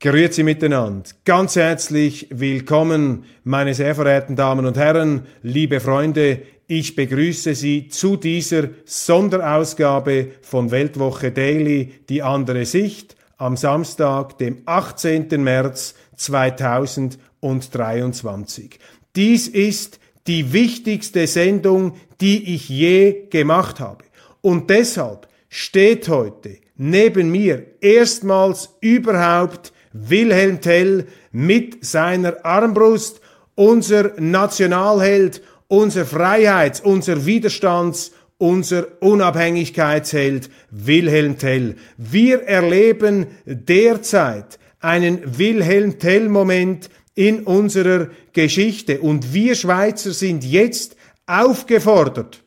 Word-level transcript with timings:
Grüezi 0.00 0.44
miteinander. 0.44 1.10
Ganz 1.24 1.56
herzlich 1.56 2.28
willkommen, 2.30 3.24
meine 3.42 3.74
sehr 3.74 3.96
verehrten 3.96 4.36
Damen 4.36 4.64
und 4.64 4.76
Herren, 4.76 5.22
liebe 5.42 5.80
Freunde. 5.80 6.42
Ich 6.68 6.94
begrüße 6.94 7.56
Sie 7.56 7.88
zu 7.88 8.16
dieser 8.16 8.68
Sonderausgabe 8.84 10.28
von 10.42 10.70
Weltwoche 10.70 11.32
Daily, 11.32 11.94
die 12.08 12.22
andere 12.22 12.64
Sicht, 12.64 13.16
am 13.38 13.56
Samstag, 13.56 14.38
dem 14.38 14.62
18. 14.66 15.26
März 15.42 15.96
2023. 16.14 18.78
Dies 19.16 19.48
ist 19.48 19.98
die 20.28 20.52
wichtigste 20.52 21.26
Sendung, 21.26 21.96
die 22.20 22.54
ich 22.54 22.68
je 22.68 23.26
gemacht 23.30 23.80
habe. 23.80 24.04
Und 24.42 24.70
deshalb 24.70 25.26
steht 25.48 26.08
heute 26.08 26.58
neben 26.76 27.32
mir 27.32 27.66
erstmals 27.80 28.76
überhaupt 28.80 29.72
Wilhelm 29.92 30.60
Tell 30.60 31.06
mit 31.32 31.84
seiner 31.84 32.44
Armbrust, 32.44 33.20
unser 33.54 34.12
Nationalheld, 34.20 35.42
unser 35.66 36.04
Freiheits-, 36.04 36.80
unser 36.80 37.26
Widerstands-, 37.26 38.12
unser 38.38 38.86
Unabhängigkeitsheld 39.02 40.48
Wilhelm 40.70 41.38
Tell. 41.38 41.74
Wir 41.96 42.42
erleben 42.44 43.26
derzeit 43.44 44.58
einen 44.80 45.38
Wilhelm 45.38 45.98
Tell-Moment 45.98 46.88
in 47.16 47.42
unserer 47.42 48.08
Geschichte 48.32 49.00
und 49.00 49.34
wir 49.34 49.56
Schweizer 49.56 50.12
sind 50.12 50.44
jetzt 50.44 50.96
aufgefordert, 51.26 52.44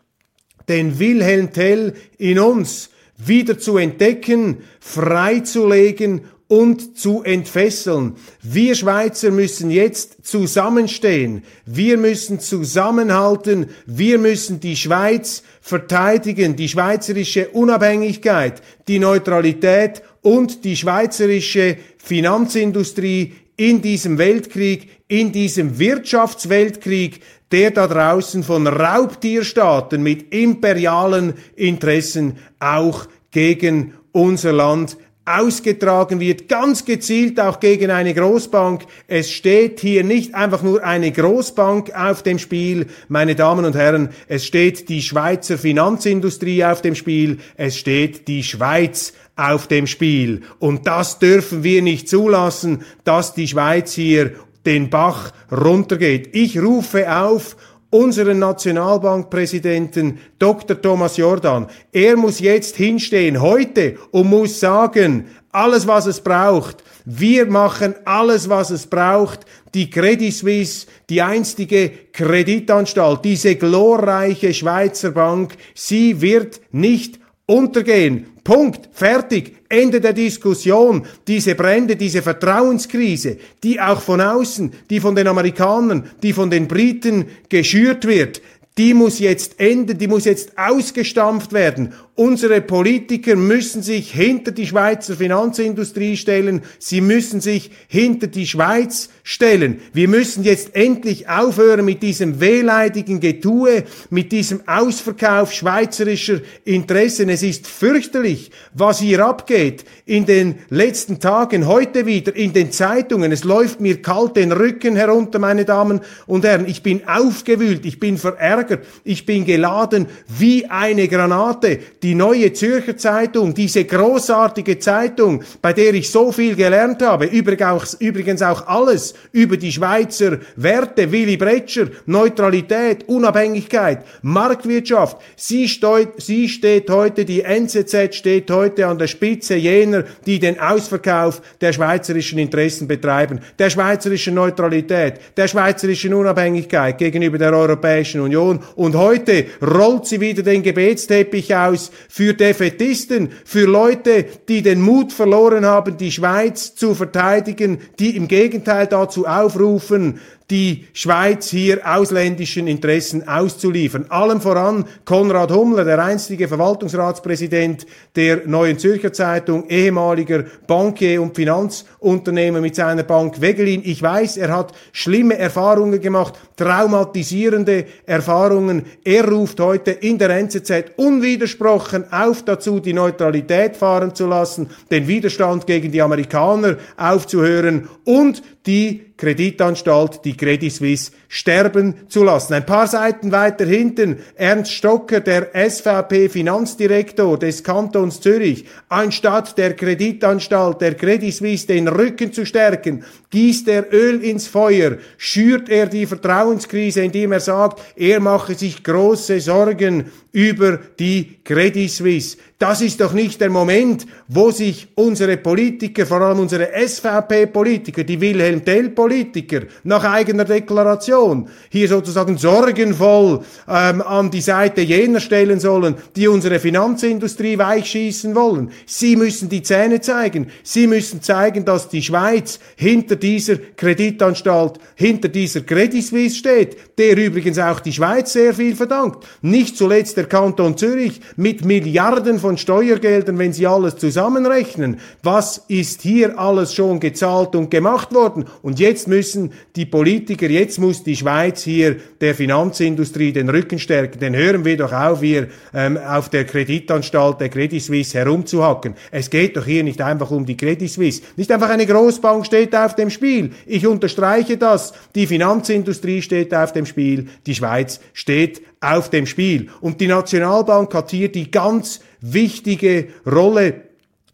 den 0.70 0.98
Wilhelm 0.98 1.52
Tell 1.52 1.94
in 2.17 2.39
uns 2.39 2.89
wieder 3.17 3.59
zu 3.59 3.78
entdecken, 3.78 4.64
freizulegen 4.80 6.22
und 6.52 6.98
zu 6.98 7.24
entfesseln. 7.24 8.16
Wir 8.42 8.76
Schweizer 8.76 9.32
müssen 9.32 9.72
jetzt 9.72 10.26
zusammenstehen. 10.28 11.44
Wir 11.66 11.98
müssen 11.98 12.42
zusammenhalten. 12.42 13.68
Wir 13.86 14.18
müssen 14.18 14.60
die 14.60 14.76
Schweiz 14.76 15.44
verteidigen, 15.62 16.58
die 16.58 16.68
schweizerische 16.68 17.48
Unabhängigkeit, 17.48 18.62
die 18.90 19.00
Neutralität 19.00 20.02
und 20.24 20.66
die 20.66 20.76
schweizerische 20.76 21.78
Finanzindustrie 21.98 23.32
in 23.56 23.82
diesem 23.82 24.18
Weltkrieg, 24.18 24.90
in 25.08 25.32
diesem 25.32 25.80
Wirtschaftsweltkrieg, 25.80 27.22
der 27.54 27.72
da 27.72 27.88
draußen 27.88 28.44
von 28.44 28.68
Raubtierstaaten 28.68 30.04
mit 30.04 30.34
imperialen 30.34 31.36
Interessen 31.56 32.40
auch 32.60 33.08
gegen 33.32 33.94
unser 34.12 34.52
Land 34.52 34.98
ausgetragen 35.40 36.20
wird, 36.20 36.48
ganz 36.48 36.86
gezielt 36.86 37.40
auch 37.40 37.60
gegen 37.60 37.92
eine 37.92 38.14
Großbank. 38.14 38.86
Es 39.08 39.32
steht 39.32 39.80
hier 39.80 40.04
nicht 40.04 40.36
einfach 40.36 40.64
nur 40.64 40.84
eine 40.84 41.12
Großbank 41.12 41.94
auf 41.96 42.23
dem 42.23 42.40
Spiel, 42.40 42.88
meine 43.08 43.36
Damen 43.36 43.66
und 43.66 43.76
Herren, 43.76 44.10
es 44.28 44.46
steht 44.46 44.90
die 44.90 45.02
Schweizer 45.02 45.58
Finanzindustrie 45.58 46.64
auf 46.66 46.82
dem 46.82 46.96
Spiel, 46.96 47.40
es 47.56 47.78
steht 47.78 48.28
die 48.28 48.44
Schweiz 48.44 49.14
auf 49.36 49.68
dem 49.68 49.88
Spiel. 49.88 50.42
Und 50.60 50.88
das 50.88 51.20
dürfen 51.20 51.64
wir 51.64 51.82
nicht 51.82 52.10
zulassen, 52.10 52.84
dass 53.04 53.34
die 53.34 53.48
Schweiz 53.48 53.94
hier 53.94 54.34
den 54.66 54.89
Bach 54.89 55.32
runtergeht. 55.52 56.30
Ich 56.34 56.60
rufe 56.60 57.11
auf 57.11 57.55
unseren 57.92 58.40
Nationalbankpräsidenten 58.40 60.18
Dr. 60.40 60.82
Thomas 60.82 61.18
Jordan. 61.18 61.68
Er 61.92 62.18
muss 62.18 62.40
jetzt 62.40 62.78
hinstehen, 62.78 63.42
heute, 63.42 63.98
und 64.10 64.30
muss 64.30 64.60
sagen, 64.60 65.28
alles, 65.52 65.86
was 65.86 66.08
es 66.08 66.22
braucht. 66.22 66.84
Wir 67.06 67.46
machen 67.46 67.94
alles, 68.06 68.50
was 68.50 68.70
es 68.70 68.88
braucht. 68.88 69.42
Die 69.74 69.90
Credit 69.90 70.34
Suisse, 70.34 70.88
die 71.10 71.22
einstige 71.22 71.92
Kreditanstalt, 72.14 73.26
diese 73.26 73.56
glorreiche 73.56 74.54
Schweizer 74.54 75.12
Bank, 75.12 75.56
sie 75.76 76.22
wird 76.22 76.62
nicht 76.72 77.20
untergehen. 77.52 78.28
Punkt. 78.44 78.89
Fertig. 78.94 79.58
Ende 79.70 80.02
der 80.02 80.14
Diskussion. 80.14 81.06
Diese 81.28 81.56
Brände, 81.56 81.95
diese 81.95 82.22
Vertrauenskrise, 82.22 83.38
die 83.64 83.80
auch 83.80 84.02
von 84.02 84.22
außen, 84.22 84.72
die 84.89 85.00
von 85.00 85.16
den 85.16 85.28
Amerikanern, 85.28 86.10
die 86.23 86.34
von 86.34 86.50
den 86.50 86.67
Briten 86.67 87.26
geschürt 87.50 88.06
wird, 88.06 88.42
die 88.78 88.94
muss 88.94 89.20
jetzt 89.20 89.60
enden, 89.60 89.98
die 89.98 90.08
muss 90.08 90.26
jetzt 90.26 90.58
ausgestampft 90.58 91.52
werden. 91.52 91.94
Unsere 92.21 92.61
Politiker 92.61 93.36
müssen 93.36 93.82
sich 93.82 94.11
hinter 94.11 94.52
die 94.52 94.67
Schweizer 94.67 95.15
Finanzindustrie 95.15 96.15
stellen. 96.15 96.61
Sie 96.77 97.02
müssen 97.02 97.42
sich 97.42 97.71
hinter 97.87 98.27
die 98.27 98.45
Schweiz 98.45 99.09
stellen. 99.23 99.82
Wir 99.92 100.08
müssen 100.08 100.43
jetzt 100.43 100.76
endlich 100.76 101.27
aufhören 101.27 101.83
mit 101.83 102.04
diesem 102.04 102.39
wehleidigen 102.39 103.21
Getue, 103.21 103.86
mit 104.11 104.31
diesem 104.31 104.67
Ausverkauf 104.67 105.52
schweizerischer 105.52 106.42
Interessen. 106.64 107.27
Es 107.27 107.42
ist 107.42 107.65
fürchterlich, 107.65 108.52
was 108.76 108.99
hier 108.99 109.26
abgeht 109.26 109.83
in 110.05 110.27
den 110.27 110.60
letzten 110.70 111.20
Tagen, 111.20 111.65
heute 111.65 112.05
wieder 112.05 112.36
in 112.36 112.54
den 112.54 112.71
Zeitungen. 112.71 113.31
Es 113.31 113.43
läuft 113.43 113.81
mir 113.81 113.99
kalt 113.99 114.36
den 114.36 114.52
Rücken 114.52 114.95
herunter, 114.95 115.39
meine 115.39 115.65
Damen 115.65 116.02
und 116.27 116.45
Herren. 116.45 116.67
Ich 116.67 116.83
bin 116.83 117.08
aufgewühlt, 117.08 117.83
ich 117.83 117.99
bin 117.99 118.20
verärgert, 118.20 118.86
ich 119.04 119.26
bin 119.26 119.43
geladen 119.43 120.05
wie 120.27 120.67
eine 120.67 121.08
Granate. 121.08 121.80
Die 122.04 122.11
die 122.11 122.16
neue 122.16 122.52
Zürcher 122.52 122.98
Zeitung, 122.98 123.54
diese 123.54 123.86
großartige 123.86 124.77
Zeitung, 124.80 125.45
bei 125.61 125.72
der 125.72 125.94
ich 125.94 126.11
so 126.11 126.33
viel 126.33 126.58
gelernt 126.58 127.02
habe, 127.02 127.23
übrigens 127.26 128.42
auch 128.42 128.68
alles 128.68 129.13
über 129.31 129.56
die 129.56 129.72
Schweizer 129.72 130.39
Werte, 130.57 131.10
Willy 131.10 131.38
Bretscher, 131.38 131.88
Neutralität, 132.07 133.07
Unabhängigkeit, 133.07 134.04
Marktwirtschaft. 134.24 135.22
Sie, 135.38 135.72
sie 136.18 136.50
steht 136.50 136.89
heute, 136.89 137.24
die 137.24 137.44
NZZ 137.44 138.13
steht 138.13 138.51
heute 138.51 138.88
an 138.88 138.98
der 138.98 139.07
Spitze 139.07 139.56
jener, 139.56 140.04
die 140.25 140.38
den 140.38 140.60
Ausverkauf 140.60 141.42
der 141.62 141.72
schweizerischen 141.72 142.39
Interessen 142.39 142.89
betreiben, 142.89 143.39
der 143.57 143.69
schweizerischen 143.69 144.33
Neutralität, 144.33 145.13
der 145.38 145.48
schweizerischen 145.48 146.13
Unabhängigkeit 146.13 146.98
gegenüber 146.98 147.38
der 147.38 147.54
Europäischen 147.54 148.19
Union. 148.19 148.60
Und 148.75 148.95
heute 148.95 149.45
rollt 149.62 150.07
sie 150.07 150.19
wieder 150.19 150.44
den 150.44 150.62
Gebetsteppich 150.62 151.56
aus 151.56 151.91
für 152.10 152.34
Defetisten, 152.34 153.30
für 153.46 153.66
Leute, 153.66 154.25
die 154.48 154.62
den 154.62 154.81
Mut 154.81 155.13
verloren 155.13 155.66
haben, 155.66 155.98
die 155.98 156.12
Schweiz 156.12 156.75
zu 156.75 156.96
verteidigen, 156.96 157.80
die 158.00 158.16
im 158.16 158.28
Gegenteil 158.28 158.88
dazu 158.88 159.25
aufrufen, 159.25 160.19
die 160.52 160.88
Schweiz 160.92 161.50
hier 161.50 161.80
ausländischen 161.86 162.68
Interessen 162.68 163.28
auszuliefern. 163.28 164.06
Allem 164.10 164.42
voran 164.42 164.86
Konrad 165.06 165.52
Hummler, 165.52 165.86
der 165.86 166.04
einstige 166.04 166.50
Verwaltungsratspräsident 166.50 167.86
der 168.18 168.46
Neuen 168.46 168.78
Zürcher 168.78 169.13
Zeitung, 169.13 169.69
ehemaliger 169.69 170.44
Bankier 170.68 171.22
und 171.22 171.36
Finanzunternehmer 171.36 172.60
mit 172.60 172.75
seiner 172.75 173.04
Bank 173.04 173.40
Wegelin. 173.40 173.81
Ich 173.86 174.02
weiß, 174.02 174.38
er 174.38 174.54
hat 174.54 174.74
schlimme 174.92 175.38
Erfahrungen 175.38 176.02
gemacht, 176.02 176.34
traumatisierende 176.62 177.86
Erfahrungen. 178.06 178.84
Er 179.04 179.28
ruft 179.28 179.60
heute 179.60 179.90
in 179.90 180.19
der 180.19 180.30
NZZ 180.30 180.92
unwidersprochen 180.96 182.06
auf 182.13 182.46
dazu, 182.46 182.80
die 182.80 182.94
Neutralität 182.94 183.75
fahren 183.75 184.13
zu 184.13 184.28
lassen, 184.28 184.69
den 184.92 185.08
Widerstand 185.08 185.66
gegen 185.66 185.92
die 185.92 186.04
Amerikaner 186.04 186.78
aufzuhören 186.98 187.90
und 188.06 188.44
die 188.68 189.12
Kreditanstalt, 189.18 190.22
die 190.25 190.36
Credit 190.36 190.72
Suisse, 190.72 191.12
sterben 191.28 191.94
zu 192.10 192.24
lassen. 192.24 192.54
Ein 192.54 192.66
paar 192.66 192.88
Seiten 192.88 193.31
weiter 193.31 193.66
hinten, 193.66 194.18
Ernst 194.36 194.72
Stocker, 194.72 195.19
der 195.19 195.52
SVP-Finanzdirektor 195.54 197.38
des 197.38 197.63
Kantons 197.63 198.19
Zürich, 198.19 198.66
anstatt 198.90 199.58
der 199.58 199.75
Kreditanstalt, 199.75 200.81
der 200.81 200.96
Credit 200.96 201.34
Suisse, 201.34 201.68
den 201.68 201.88
Rücken 201.88 202.34
zu 202.34 202.46
stärken, 202.46 203.04
gießt 203.30 203.68
er 203.68 203.94
Öl 203.94 204.24
ins 204.24 204.48
Feuer, 204.48 204.98
schürt 205.18 205.69
er 205.69 205.86
die 205.86 206.08
Vertrauenskrise, 206.51 207.01
indem 207.01 207.31
er 207.31 207.39
sagt, 207.39 207.81
er 207.95 208.19
mache 208.19 208.56
sich 208.56 208.83
große 208.83 209.39
Sorgen 209.39 210.12
über 210.31 210.80
die 211.00 211.38
Credit 211.44 211.89
Suisse. 211.89 212.38
Das 212.57 212.81
ist 212.81 213.01
doch 213.01 213.13
nicht 213.13 213.42
der 213.42 213.50
Moment, 213.50 214.06
wo 214.28 214.51
sich 214.51 214.88
unsere 214.95 215.38
Politiker, 215.38 216.06
vor 216.06 216.22
allem 216.22 216.39
unsere 216.39 216.69
SVP-Politiker, 216.74 218.04
die 218.04 218.22
Wilhelm 218.22 218.63
Tell-Politiker, 218.63 219.42
Politiker 219.42 219.62
nach 219.83 220.04
eigener 220.04 220.45
Deklaration 220.45 221.50
hier 221.69 221.88
sozusagen 221.88 222.38
sorgenvoll 222.38 223.42
ähm, 223.68 224.01
an 224.01 224.31
die 224.31 224.42
Seite 224.42 224.81
jener 224.81 225.19
stellen 225.19 225.60
sollen, 225.60 225.95
die 226.16 226.28
unsere 226.28 226.60
Finanzindustrie 226.60 227.57
weichschießen 227.57 228.36
wollen. 228.36 228.72
Sie 228.86 229.16
müssen 229.16 229.50
die 229.50 229.63
Zähne 229.63 230.01
zeigen. 230.01 230.48
Sie 230.63 230.88
müssen 230.88 231.22
zeigen, 231.22 231.66
dass 231.66 231.89
die 231.89 232.01
Schweiz 232.01 232.60
hinter 232.75 233.16
dieser 233.16 233.57
Kreditanstalt, 233.57 234.80
hinter 234.95 235.30
dieser 235.30 235.62
Credit 235.62 236.04
Suisse 236.04 236.36
steht, 236.36 236.98
der 236.98 237.18
übrigens 237.18 237.60
auch 237.60 237.80
die 237.80 237.94
Schweiz 237.94 238.34
sehr 238.34 238.54
viel 238.54 238.75
verdankt. 238.75 239.25
Nicht 239.42 239.77
zuletzt 239.77 240.18
der 240.22 240.30
Kanton 240.30 240.78
Zürich 240.78 241.20
mit 241.36 241.66
Milliarden 241.66 242.38
von 242.38 242.56
Steuergeldern, 242.56 243.40
wenn 243.40 243.54
Sie 243.54 243.66
alles 243.66 243.96
zusammenrechnen. 243.96 245.00
Was 245.24 245.64
ist 245.68 246.04
hier 246.04 246.38
alles 246.38 246.76
schon 246.76 247.00
gezahlt 247.00 247.56
und 247.56 247.72
gemacht 247.72 248.14
worden? 248.14 248.46
Und 248.62 248.80
jetzt 248.80 249.08
müssen 249.08 249.52
die 249.76 249.88
Politiker, 249.88 250.48
jetzt 250.48 250.78
muss 250.78 251.04
die 251.04 251.16
Schweiz 251.16 251.64
hier 251.64 251.96
der 252.20 252.36
Finanzindustrie 252.36 253.32
den 253.32 253.50
Rücken 253.50 253.80
stärken. 253.80 254.20
Dann 254.20 254.36
hören 254.36 254.64
wir 254.64 254.78
doch 254.78 254.94
auf, 254.94 255.22
hier 255.22 255.48
ähm, 255.74 255.98
auf 255.98 256.30
der 256.30 256.46
Kreditanstalt 256.46 257.42
der 257.42 257.50
Credit 257.50 257.82
Suisse 257.82 258.16
herumzuhacken. 258.16 258.94
Es 259.10 259.32
geht 259.32 259.58
doch 259.58 259.66
hier 259.66 259.84
nicht 259.84 260.02
einfach 260.02 260.30
um 260.30 260.46
die 260.46 260.58
Credit 260.58 260.90
Suisse. 260.90 261.24
Nicht 261.36 261.52
einfach 261.52 261.70
eine 261.70 261.88
Großbank 261.88 262.46
steht 262.46 262.76
auf 262.76 262.96
dem 262.96 263.10
Spiel. 263.10 263.52
Ich 263.66 263.88
unterstreiche 263.88 264.58
das. 264.58 264.94
Die 265.16 265.26
Finanzindustrie 265.26 266.22
steht 266.22 266.54
auf 266.54 266.74
dem 266.74 266.86
Spiel. 266.86 267.28
Die 267.48 267.56
Schweiz 267.56 268.00
steht 268.14 268.62
auf 268.81 269.10
dem 269.10 269.25
Spiel. 269.25 269.69
Und 269.80 270.01
die 270.01 270.07
Nationalbank 270.07 270.94
hat 270.94 271.12
hier 271.12 271.31
die 271.31 271.50
ganz 271.50 272.01
wichtige 272.19 273.07
Rolle. 273.25 273.83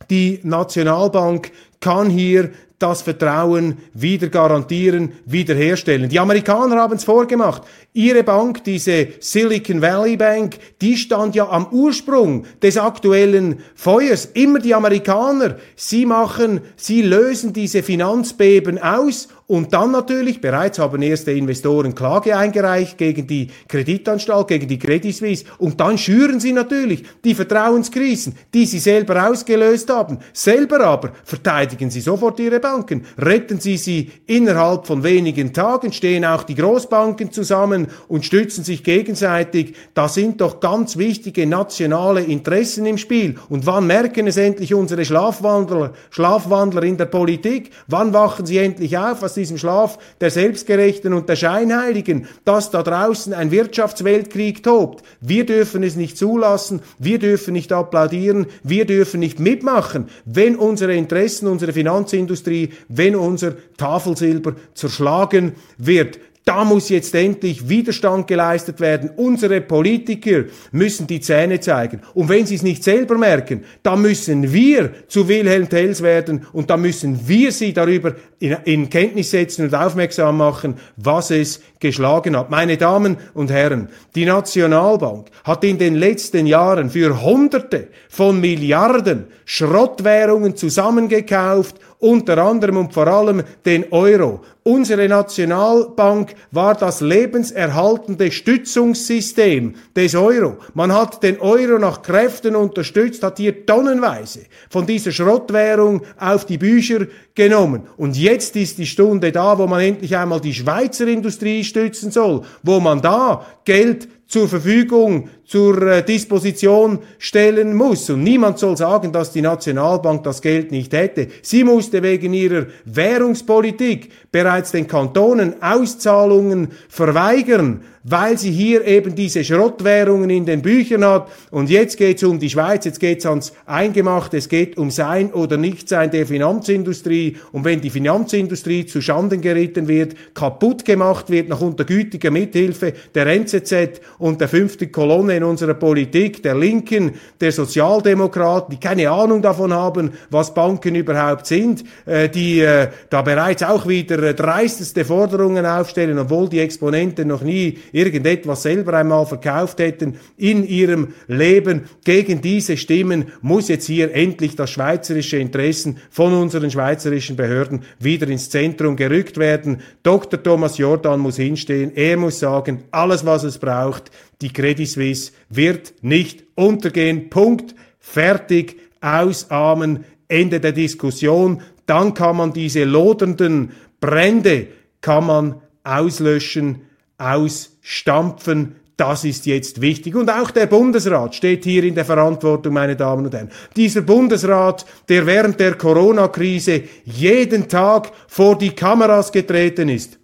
Die 0.09 0.39
Nationalbank 0.43 1.51
kann 1.79 2.09
hier 2.09 2.51
das 2.79 3.01
Vertrauen 3.01 3.77
wieder 3.93 4.27
garantieren, 4.27 5.13
wiederherstellen. 5.25 6.09
Die 6.09 6.19
Amerikaner 6.19 6.75
haben 6.75 6.95
es 6.95 7.03
vorgemacht. 7.03 7.63
Ihre 7.93 8.23
Bank, 8.23 8.63
diese 8.65 9.07
Silicon 9.19 9.81
Valley 9.81 10.15
Bank, 10.15 10.57
die 10.79 10.95
stand 10.95 11.33
ja 11.33 11.49
am 11.49 11.67
Ursprung 11.71 12.45
des 12.61 12.77
aktuellen 12.77 13.61
Feuers. 13.73 14.25
Immer 14.25 14.59
die 14.59 14.75
Amerikaner. 14.75 15.57
Sie 15.75 16.05
machen, 16.05 16.61
sie 16.75 17.01
lösen 17.01 17.51
diese 17.51 17.81
Finanzbeben 17.81 18.77
aus 18.77 19.27
und 19.49 19.71
dann 19.71 19.91
natürlich, 19.91 20.41
bereits 20.41 20.77
haben 20.77 21.01
erste 21.01 21.31
Investoren 21.31 21.95
Klage 21.95 22.35
eingereicht 22.35 22.97
gegen 22.97 23.27
die 23.27 23.47
Kreditanstalt, 23.69 24.49
gegen 24.49 24.67
die 24.67 24.77
Credit 24.77 25.15
Suisse. 25.15 25.45
Und 25.57 25.79
dann 25.79 25.97
schüren 25.97 26.41
sie 26.41 26.51
natürlich 26.51 27.03
die 27.23 27.33
Vertrauenskrisen, 27.33 28.35
die 28.53 28.65
sie 28.65 28.79
selber 28.79 29.29
ausgelöst 29.29 29.89
haben. 29.89 30.17
Selber 30.33 30.81
aber 30.81 31.11
verteidigen 31.23 31.89
sie 31.89 32.01
sofort 32.01 32.41
ihre 32.41 32.59
Banken, 32.59 33.05
retten 33.17 33.61
sie 33.61 33.77
sie 33.77 34.11
innerhalb 34.25 34.85
von 34.85 35.05
wenigen 35.05 35.53
Tagen, 35.53 35.93
stehen 35.93 36.25
auch 36.25 36.43
die 36.43 36.55
Großbanken 36.55 37.31
zusammen 37.31 37.87
und 38.09 38.25
stützen 38.25 38.65
sich 38.65 38.83
gegenseitig. 38.83 39.75
Da 39.93 40.09
sind 40.09 40.41
doch 40.41 40.59
ganz 40.59 40.97
wichtige 40.97 41.47
nationale 41.47 42.21
Interessen 42.21 42.85
im 42.85 42.97
Spiel. 42.97 43.35
Und 43.47 43.65
wann 43.65 43.87
merken 43.87 44.27
es 44.27 44.35
endlich 44.35 44.73
unsere 44.73 45.05
Schlafwandler, 45.05 45.93
Schlafwandler 46.09 46.83
in 46.83 46.97
der 46.97 47.05
Politik? 47.05 47.71
Wann 47.87 48.11
wachen 48.11 48.45
sie 48.45 48.57
endlich 48.57 48.97
auf? 48.97 49.21
Was 49.21 49.36
diesem 49.37 49.57
Schlaf 49.57 49.97
der 50.19 50.31
Selbstgerechten 50.31 51.13
und 51.13 51.29
der 51.29 51.35
Scheinheiligen, 51.35 52.27
dass 52.43 52.71
da 52.71 52.83
draußen 52.83 53.33
ein 53.33 53.51
Wirtschaftsweltkrieg 53.51 54.63
tobt. 54.63 55.05
Wir 55.21 55.45
dürfen 55.45 55.83
es 55.83 55.95
nicht 55.95 56.17
zulassen, 56.17 56.81
wir 56.99 57.19
dürfen 57.19 57.53
nicht 57.53 57.71
applaudieren, 57.71 58.47
wir 58.63 58.85
dürfen 58.85 59.19
nicht 59.19 59.39
mitmachen, 59.39 60.09
wenn 60.25 60.55
unsere 60.55 60.95
Interessen, 60.95 61.47
unsere 61.47 61.71
Finanzindustrie, 61.71 62.73
wenn 62.89 63.15
unser 63.15 63.53
Tafelsilber 63.77 64.55
zerschlagen 64.73 65.53
wird. 65.77 66.19
Da 66.47 66.63
muss 66.63 66.87
jetzt 66.87 67.13
endlich 67.13 67.67
Widerstand 67.67 68.25
geleistet 68.25 68.79
werden. 68.79 69.09
Unsere 69.17 69.59
Politiker 69.59 70.45
müssen 70.71 71.05
die 71.05 71.19
Zähne 71.19 71.59
zeigen. 71.59 71.99
Und 72.13 72.29
wenn 72.29 72.45
sie 72.45 72.55
es 72.55 72.63
nicht 72.63 72.85
selber 72.85 73.17
merken, 73.17 73.65
dann 73.83 74.01
müssen 74.01 74.53
wir 74.53 74.91
zu 75.09 75.27
Wilhelm 75.27 75.67
Tells 75.67 76.01
werden 76.01 76.47
und 76.53 76.69
dann 76.69 76.83
müssen 76.83 77.27
wir 77.27 77.51
sie 77.51 77.73
darüber 77.73 78.15
in, 78.39 78.55
in 78.63 78.89
Kenntnis 78.89 79.31
setzen 79.31 79.65
und 79.65 79.75
aufmerksam 79.75 80.37
machen, 80.37 80.75
was 80.95 81.31
es 81.31 81.59
geschlagen 81.81 82.37
hat. 82.37 82.49
Meine 82.49 82.77
Damen 82.77 83.17
und 83.33 83.51
Herren, 83.51 83.89
die 84.15 84.23
Nationalbank 84.23 85.27
hat 85.43 85.65
in 85.65 85.77
den 85.77 85.95
letzten 85.95 86.47
Jahren 86.47 86.89
für 86.89 87.21
Hunderte 87.23 87.89
von 88.07 88.39
Milliarden 88.39 89.25
Schrottwährungen 89.43 90.55
zusammengekauft 90.55 91.75
unter 91.99 92.37
anderem 92.37 92.77
und 92.77 92.93
vor 92.93 93.07
allem 93.07 93.43
den 93.65 93.91
Euro. 93.91 94.41
Unsere 94.63 95.07
Nationalbank 95.07 96.35
war 96.51 96.75
das 96.75 97.01
lebenserhaltende 97.01 98.31
Stützungssystem 98.31 99.75
des 99.95 100.13
Euro. 100.13 100.57
Man 100.73 100.93
hat 100.93 101.23
den 101.23 101.39
Euro 101.39 101.79
nach 101.79 102.01
Kräften 102.01 102.55
unterstützt, 102.55 103.23
hat 103.23 103.37
hier 103.37 103.65
tonnenweise 103.65 104.41
von 104.69 104.85
dieser 104.85 105.11
Schrottwährung 105.11 106.01
auf 106.19 106.45
die 106.45 106.57
Bücher 106.57 107.07
genommen. 107.33 107.83
Und 107.97 108.17
jetzt 108.17 108.55
ist 108.55 108.77
die 108.77 108.85
Stunde 108.85 109.31
da, 109.31 109.57
wo 109.57 109.65
man 109.65 109.81
endlich 109.81 110.15
einmal 110.15 110.41
die 110.41 110.53
Schweizer 110.53 111.07
Industrie 111.07 111.63
stützen 111.63 112.11
soll, 112.11 112.41
wo 112.61 112.79
man 112.79 113.01
da 113.01 113.45
Geld 113.65 114.07
zur 114.27 114.47
Verfügung, 114.49 115.29
zur 115.47 115.81
äh, 115.81 116.03
Disposition 116.03 116.99
stellen 117.17 117.73
muss. 117.73 118.09
Und 118.09 118.21
niemand 118.21 118.59
soll 118.59 118.75
sagen, 118.75 119.13
dass 119.13 119.31
die 119.31 119.41
Nationalbank 119.41 120.23
das 120.23 120.41
Geld 120.41 120.71
nicht 120.71 120.93
hätte. 120.93 121.29
Sie 121.41 121.63
musste 121.63 122.03
wegen 122.03 122.33
ihrer 122.33 122.65
Währungspolitik 122.83 124.11
bereits 124.31 124.71
den 124.71 124.87
Kantonen 124.87 125.61
Auszahlungen 125.63 126.71
verweigern, 126.89 127.81
weil 128.09 128.37
sie 128.37 128.51
hier 128.51 128.85
eben 128.85 129.15
diese 129.15 129.43
Schrottwährungen 129.43 130.29
in 130.29 130.45
den 130.45 130.61
Büchern 130.61 131.03
hat. 131.03 131.29
Und 131.51 131.69
jetzt 131.69 131.97
geht's 131.97 132.23
um 132.23 132.39
die 132.39 132.49
Schweiz, 132.49 132.85
jetzt 132.85 133.01
geht's 133.01 133.25
ans 133.25 133.51
Eingemachte, 133.65 134.37
es 134.37 134.47
geht 134.47 134.77
um 134.77 134.91
Sein 134.91 135.33
oder 135.33 135.57
Nichtsein 135.57 136.09
der 136.11 136.25
Finanzindustrie. 136.25 137.35
Und 137.51 137.65
wenn 137.65 137.81
die 137.81 137.89
Finanzindustrie 137.89 138.85
zu 138.85 139.01
Schanden 139.01 139.41
geritten 139.41 139.89
wird, 139.89 140.15
kaputt 140.33 140.85
gemacht 140.85 141.29
wird 141.29 141.49
nach 141.49 141.59
untergütiger 141.59 142.31
Mithilfe 142.31 142.93
der 143.13 143.27
NZZ 143.27 143.99
und 144.19 144.39
der 144.39 144.47
fünften 144.47 144.89
Kolonne 144.89 145.35
in 145.35 145.43
unserer 145.43 145.73
Politik, 145.73 146.41
der 146.43 146.55
Linken, 146.55 147.11
der 147.41 147.51
Sozialdemokraten, 147.51 148.73
die 148.73 148.79
keine 148.79 149.11
Ahnung 149.11 149.41
davon 149.41 149.73
haben, 149.73 150.11
was 150.29 150.53
Banken 150.53 150.95
überhaupt 150.95 151.45
sind, 151.45 151.83
äh, 152.05 152.29
die 152.29 152.61
äh, 152.61 152.87
da 153.09 153.21
bereits 153.21 153.63
auch 153.63 153.85
wieder 153.85 154.23
äh, 154.23 154.33
dreisteste 154.33 155.03
Forderungen 155.03 155.65
aufstellen, 155.65 156.17
obwohl 156.17 156.47
die 156.47 156.59
Exponenten 156.59 157.27
noch 157.27 157.41
nie 157.41 157.77
irgendetwas 157.97 158.63
selber 158.63 158.93
einmal 158.93 159.25
verkauft 159.25 159.79
hätten 159.79 160.15
in 160.37 160.65
ihrem 160.65 161.09
Leben. 161.27 161.83
Gegen 162.03 162.41
diese 162.41 162.77
Stimmen 162.77 163.31
muss 163.41 163.67
jetzt 163.67 163.87
hier 163.87 164.13
endlich 164.13 164.55
das 164.55 164.69
schweizerische 164.69 165.37
Interessen 165.37 165.97
von 166.09 166.33
unseren 166.33 166.71
schweizerischen 166.71 167.35
Behörden 167.35 167.81
wieder 167.99 168.27
ins 168.27 168.49
Zentrum 168.49 168.95
gerückt 168.95 169.37
werden. 169.37 169.81
Dr. 170.03 170.41
Thomas 170.41 170.77
Jordan 170.77 171.19
muss 171.19 171.37
hinstehen. 171.37 171.91
Er 171.95 172.17
muss 172.17 172.39
sagen, 172.39 172.83
alles, 172.91 173.25
was 173.25 173.43
es 173.43 173.57
braucht, 173.57 174.11
die 174.41 174.53
Credit 174.53 174.87
Suisse 174.87 175.31
wird 175.49 175.93
nicht 176.01 176.43
untergehen. 176.55 177.29
Punkt. 177.29 177.75
Fertig. 177.99 178.77
Ausarmen. 179.01 180.05
Ende 180.27 180.59
der 180.59 180.71
Diskussion. 180.71 181.61
Dann 181.85 182.13
kann 182.13 182.37
man 182.37 182.53
diese 182.53 182.83
lodernden 182.83 183.71
Brände 183.99 184.67
kann 185.01 185.25
man 185.25 185.61
auslöschen, 185.83 186.81
ausstampfen. 187.17 188.75
Das 188.97 189.23
ist 189.23 189.45
jetzt 189.45 189.79
wichtig. 189.79 190.15
Und 190.15 190.31
auch 190.31 190.49
der 190.49 190.65
Bundesrat 190.65 191.35
steht 191.35 191.65
hier 191.65 191.83
in 191.83 191.93
der 191.93 192.05
Verantwortung, 192.05 192.73
meine 192.73 192.95
Damen 192.95 193.25
und 193.25 193.33
Herren. 193.33 193.51
Dieser 193.75 194.01
Bundesrat, 194.01 194.87
der 195.07 195.27
während 195.27 195.59
der 195.59 195.75
Corona-Krise 195.75 196.81
jeden 197.05 197.69
Tag 197.69 198.11
vor 198.27 198.57
die 198.57 198.71
Kameras 198.71 199.31
getreten 199.31 199.89
ist, 199.89 200.17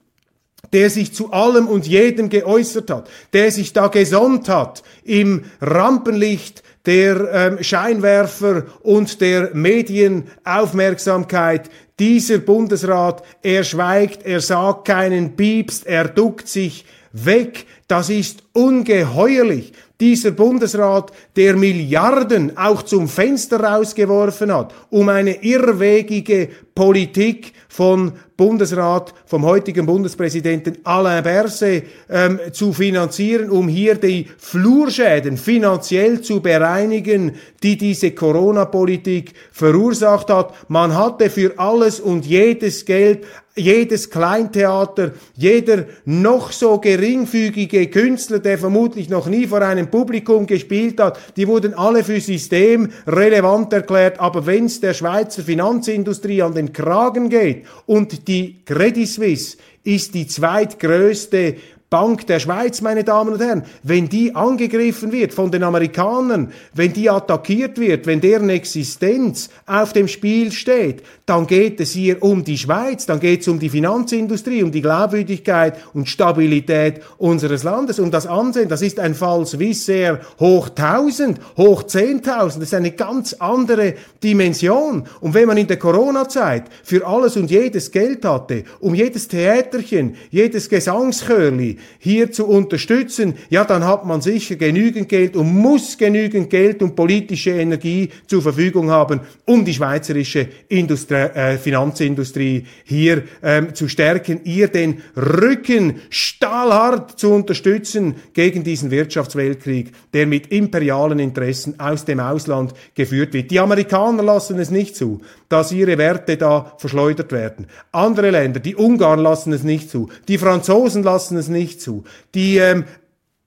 der 0.73 0.89
sich 0.89 1.13
zu 1.13 1.31
allem 1.31 1.67
und 1.67 1.85
jedem 1.85 2.29
geäußert 2.29 2.89
hat, 2.89 3.07
der 3.31 3.51
sich 3.51 3.73
da 3.73 3.89
gesonnt 3.89 4.49
hat 4.49 4.81
im 5.03 5.43
Rampenlicht 5.61 6.63
der 6.85 7.31
ähm, 7.31 7.63
Scheinwerfer 7.63 8.65
und 8.81 9.21
der 9.21 9.51
Medienaufmerksamkeit. 9.53 11.69
Dieser 12.03 12.39
Bundesrat, 12.39 13.23
er 13.41 13.63
schweigt, 13.63 14.25
er 14.25 14.41
sagt 14.41 14.83
keinen 14.83 15.37
Piepst, 15.37 15.87
er 15.87 16.09
duckt 16.09 16.49
sich 16.49 16.83
weg. 17.13 17.65
Das 17.87 18.09
ist 18.09 18.43
ungeheuerlich. 18.53 19.73
Dieser 19.99 20.31
Bundesrat, 20.31 21.11
der 21.35 21.55
Milliarden 21.55 22.57
auch 22.57 22.83
zum 22.83 23.07
Fenster 23.07 23.59
rausgeworfen 23.61 24.53
hat, 24.53 24.73
um 24.89 25.07
eine 25.07 25.43
irrwegige 25.43 26.49
Politik 26.75 27.53
von 27.69 28.13
Bundesrat, 28.35 29.13
vom 29.25 29.45
heutigen 29.45 29.85
Bundespräsidenten 29.85 30.79
Alain 30.83 31.23
Berset 31.23 31.85
ähm, 32.09 32.39
zu 32.51 32.73
finanzieren, 32.73 33.49
um 33.49 33.67
hier 33.67 33.95
die 33.95 34.27
Flurschäden 34.37 35.37
finanziell 35.37 36.21
zu 36.21 36.41
bereinigen, 36.41 37.35
die 37.61 37.77
diese 37.77 38.11
Corona-Politik 38.11 39.33
verursacht 39.51 40.29
hat. 40.29 40.53
Man 40.67 40.97
hatte 40.97 41.29
für 41.29 41.57
alles 41.57 41.99
und 41.99 42.25
jedes 42.25 42.85
Geld 42.85 43.25
jedes 43.55 44.09
Kleintheater, 44.09 45.11
jeder 45.35 45.85
noch 46.05 46.51
so 46.51 46.79
geringfügige 46.79 47.72
Künstler, 47.91 48.39
der 48.39 48.57
vermutlich 48.57 49.09
noch 49.09 49.27
nie 49.27 49.47
vor 49.47 49.61
einem 49.61 49.89
Publikum 49.89 50.45
gespielt 50.45 50.99
hat, 50.99 51.19
die 51.35 51.47
wurden 51.47 51.73
alle 51.73 52.03
für 52.03 52.21
System 52.21 52.89
relevant 53.07 53.73
erklärt. 53.73 54.19
Aber 54.19 54.45
wenn 54.45 54.65
es 54.65 54.79
der 54.79 54.93
Schweizer 54.93 55.43
Finanzindustrie 55.43 56.41
an 56.41 56.53
den 56.53 56.71
Kragen 56.71 57.29
geht 57.29 57.65
und 57.85 58.27
die 58.27 58.63
Credit 58.65 59.07
Suisse 59.07 59.57
ist 59.83 60.13
die 60.13 60.27
zweitgrößte 60.27 61.55
Bank 61.93 62.25
der 62.25 62.39
Schweiz, 62.39 62.81
meine 62.81 63.03
Damen 63.03 63.33
und 63.33 63.39
Herren, 63.39 63.65
wenn 63.83 64.09
die 64.09 64.33
angegriffen 64.33 65.11
wird 65.11 65.31
von 65.31 65.51
den 65.51 65.61
Amerikanern, 65.61 66.51
wenn 66.73 66.91
die 66.91 67.07
attackiert 67.07 67.79
wird, 67.79 68.07
wenn 68.07 68.19
deren 68.19 68.49
Existenz 68.49 69.51
auf 69.67 69.93
dem 69.93 70.07
Spiel 70.07 70.51
steht, 70.51 71.03
dann 71.27 71.45
geht 71.45 71.79
es 71.79 71.91
hier 71.91 72.23
um 72.23 72.43
die 72.43 72.57
Schweiz, 72.57 73.05
dann 73.05 73.19
geht 73.19 73.41
es 73.41 73.47
um 73.47 73.59
die 73.59 73.69
Finanzindustrie, 73.69 74.63
um 74.63 74.71
die 74.71 74.81
Glaubwürdigkeit 74.81 75.77
und 75.93 76.09
Stabilität 76.09 77.01
unseres 77.19 77.61
Landes, 77.61 77.99
um 77.99 78.09
das 78.09 78.25
Ansehen. 78.25 78.69
Das 78.69 78.81
ist 78.81 78.99
ein 78.99 79.13
Fall 79.13 79.45
Swissair 79.45 80.19
hoch 80.39 80.69
1000, 80.69 81.39
hoch 81.57 81.83
10.000. 81.83 82.23
Das 82.25 82.57
ist 82.57 82.73
eine 82.73 82.91
ganz 82.93 83.33
andere 83.33 83.93
Dimension. 84.23 85.03
Und 85.21 85.35
wenn 85.35 85.47
man 85.47 85.57
in 85.57 85.67
der 85.67 85.77
Corona-Zeit 85.77 86.63
für 86.83 87.05
alles 87.05 87.37
und 87.37 87.51
jedes 87.51 87.91
Geld 87.91 88.25
hatte, 88.25 88.63
um 88.79 88.95
jedes 88.95 89.27
Theaterchen, 89.27 90.15
jedes 90.31 90.67
Gesangschörli, 90.67 91.77
hier 91.99 92.31
zu 92.31 92.47
unterstützen, 92.47 93.35
ja, 93.49 93.63
dann 93.63 93.85
hat 93.85 94.05
man 94.05 94.21
sicher 94.21 94.55
genügend 94.55 95.09
Geld 95.09 95.35
und 95.35 95.53
muss 95.53 95.97
genügend 95.97 96.49
Geld 96.49 96.81
und 96.81 96.95
politische 96.95 97.51
Energie 97.51 98.09
zur 98.27 98.41
Verfügung 98.41 98.89
haben, 98.91 99.21
um 99.45 99.65
die 99.65 99.73
schweizerische 99.73 100.47
Industrie, 100.69 101.15
äh, 101.15 101.57
Finanzindustrie 101.57 102.65
hier 102.83 103.23
ähm, 103.41 103.73
zu 103.73 103.87
stärken, 103.87 104.41
ihr 104.43 104.67
den 104.67 105.01
Rücken 105.15 106.01
stahlhart 106.09 107.19
zu 107.19 107.31
unterstützen 107.31 108.15
gegen 108.33 108.63
diesen 108.63 108.91
Wirtschaftsweltkrieg, 108.91 109.91
der 110.13 110.27
mit 110.27 110.47
imperialen 110.47 111.19
Interessen 111.19 111.79
aus 111.79 112.05
dem 112.05 112.19
Ausland 112.19 112.73
geführt 112.95 113.33
wird. 113.33 113.51
Die 113.51 113.59
Amerikaner 113.59 114.23
lassen 114.23 114.59
es 114.59 114.71
nicht 114.71 114.95
zu, 114.95 115.21
dass 115.53 115.71
ihre 115.71 115.99
Werte 115.99 116.35
da 116.35 116.73
verschleudert 116.79 117.31
werden. 117.31 117.67
Andere 117.91 118.31
Länder, 118.31 118.59
die 118.59 118.75
Ungarn 118.75 119.19
lassen 119.19 119.53
es 119.53 119.61
nicht 119.61 119.91
zu, 119.91 120.09
die 120.27 120.39
Franzosen 120.39 121.03
lassen 121.03 121.37
es 121.37 121.47
nicht 121.47 121.79
zu. 121.79 122.05
Die, 122.33 122.57
ähm, 122.57 122.85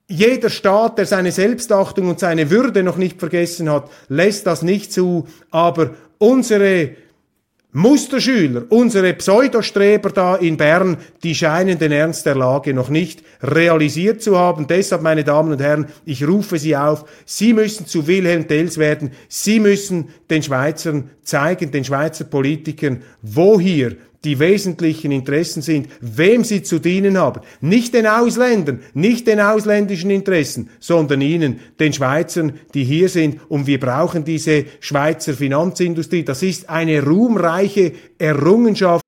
jeder 0.07 0.49
Staat, 0.49 0.99
der 0.99 1.07
seine 1.07 1.33
Selbstachtung 1.33 2.09
und 2.09 2.21
seine 2.21 2.49
Würde 2.49 2.85
noch 2.85 2.97
nicht 2.97 3.19
vergessen 3.19 3.69
hat, 3.69 3.91
lässt 4.09 4.47
das 4.47 4.63
nicht 4.63 4.93
zu. 4.93 5.27
Aber 5.51 5.91
unsere 6.19 6.91
Musterschüler, 7.73 8.65
unsere 8.71 9.13
Pseudostreber 9.13 10.11
da 10.11 10.37
in 10.37 10.57
Bern, 10.57 10.97
die 11.23 11.35
scheinen 11.35 11.79
den 11.79 11.93
Ernst 11.93 12.25
der 12.25 12.35
Lage 12.35 12.73
noch 12.73 12.89
nicht 12.89 13.23
realisiert 13.43 14.23
zu 14.23 14.39
haben. 14.39 14.67
Deshalb, 14.67 15.03
meine 15.03 15.25
Damen 15.25 15.53
und 15.53 15.61
Herren, 15.61 15.87
ich 16.07 16.27
rufe 16.27 16.59
Sie 16.59 16.75
auf, 16.75 17.05
Sie 17.27 17.53
müssen 17.53 17.87
zu 17.87 18.07
Wilhelm 18.07 18.49
Tells 18.49 18.79
werden, 18.79 19.11
Sie 19.29 19.61
müssen 19.61 20.09
den 20.31 20.43
Schweizern 20.43 21.11
zeigen, 21.23 21.71
den 21.71 21.85
Schweizer 21.85 22.25
Politikern, 22.25 23.03
wo 23.21 23.61
hier 23.61 23.97
die 24.27 24.41
wesentlichen 24.41 25.13
Interessen 25.13 25.63
sind, 25.63 25.89
wem 26.01 26.43
sie 26.43 26.65
zu 26.65 26.81
dienen 26.81 27.17
haben. 27.17 27.41
Nicht 27.61 27.95
den 27.95 28.09
Ausländern, 28.09 28.83
nicht 28.93 29.29
den 29.29 29.41
ausländischen 29.41 30.11
Interessen, 30.11 30.69
sondern 30.81 31.21
ihnen, 31.21 31.61
den 31.79 31.93
Schweizern, 31.93 32.59
die 32.75 32.83
hier 32.83 33.09
sind. 33.09 33.41
Und 33.49 33.69
wir 33.69 33.79
brauchen 33.79 34.25
diese 34.25 34.67
Schweizer 34.81 35.33
Finanzindustrie. 35.35 36.25
Das 36.25 36.43
ist 36.43 36.69
eine 36.69 37.05
ruhmreiche 37.05 37.93
Errungenschaft. 38.19 39.03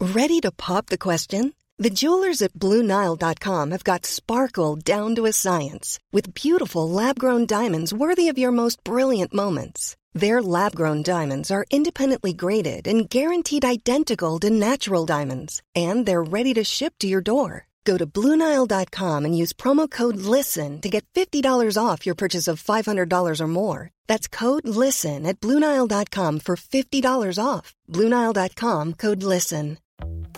Ready 0.00 0.40
to 0.40 0.50
pop 0.50 0.86
the 0.88 0.96
question? 0.96 1.52
The 1.78 1.90
jewelers 1.90 2.40
at 2.40 2.54
BlueNile.com 2.54 3.70
have 3.72 3.84
got 3.84 4.06
sparkle 4.06 4.76
down 4.76 5.14
to 5.16 5.26
a 5.26 5.32
science 5.32 5.98
with 6.12 6.34
beautiful 6.34 6.88
lab-grown 6.88 7.46
diamonds 7.46 7.92
worthy 7.92 8.28
of 8.28 8.38
your 8.38 8.52
most 8.52 8.82
brilliant 8.84 9.34
moments. 9.34 9.96
Their 10.12 10.42
lab 10.42 10.74
grown 10.74 11.02
diamonds 11.02 11.50
are 11.50 11.64
independently 11.70 12.32
graded 12.32 12.88
and 12.88 13.08
guaranteed 13.08 13.64
identical 13.64 14.38
to 14.40 14.50
natural 14.50 15.06
diamonds, 15.06 15.62
and 15.74 16.04
they're 16.04 16.22
ready 16.22 16.52
to 16.54 16.64
ship 16.64 16.94
to 16.98 17.06
your 17.06 17.20
door. 17.20 17.68
Go 17.84 17.96
to 17.96 18.06
Bluenile.com 18.06 19.24
and 19.24 19.36
use 19.36 19.52
promo 19.52 19.90
code 19.90 20.16
LISTEN 20.16 20.80
to 20.80 20.88
get 20.88 21.06
$50 21.14 21.76
off 21.82 22.04
your 22.04 22.14
purchase 22.14 22.46
of 22.48 22.62
$500 22.62 23.40
or 23.40 23.46
more. 23.46 23.90
That's 24.06 24.28
code 24.28 24.68
LISTEN 24.68 25.24
at 25.26 25.40
Bluenile.com 25.40 26.40
for 26.40 26.56
$50 26.56 27.44
off. 27.44 27.74
Bluenile.com 27.88 28.94
code 28.94 29.22
LISTEN. 29.22 29.78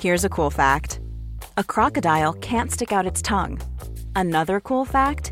Here's 0.00 0.25
a 0.25 0.29
cool 0.29 0.50
fact 0.50 1.00
a 1.57 1.64
crocodile 1.64 2.33
can't 2.35 2.71
stick 2.71 2.93
out 2.93 3.07
its 3.07 3.23
tongue. 3.23 3.61
Another 4.14 4.61
cool 4.61 4.85
fact 4.85 5.32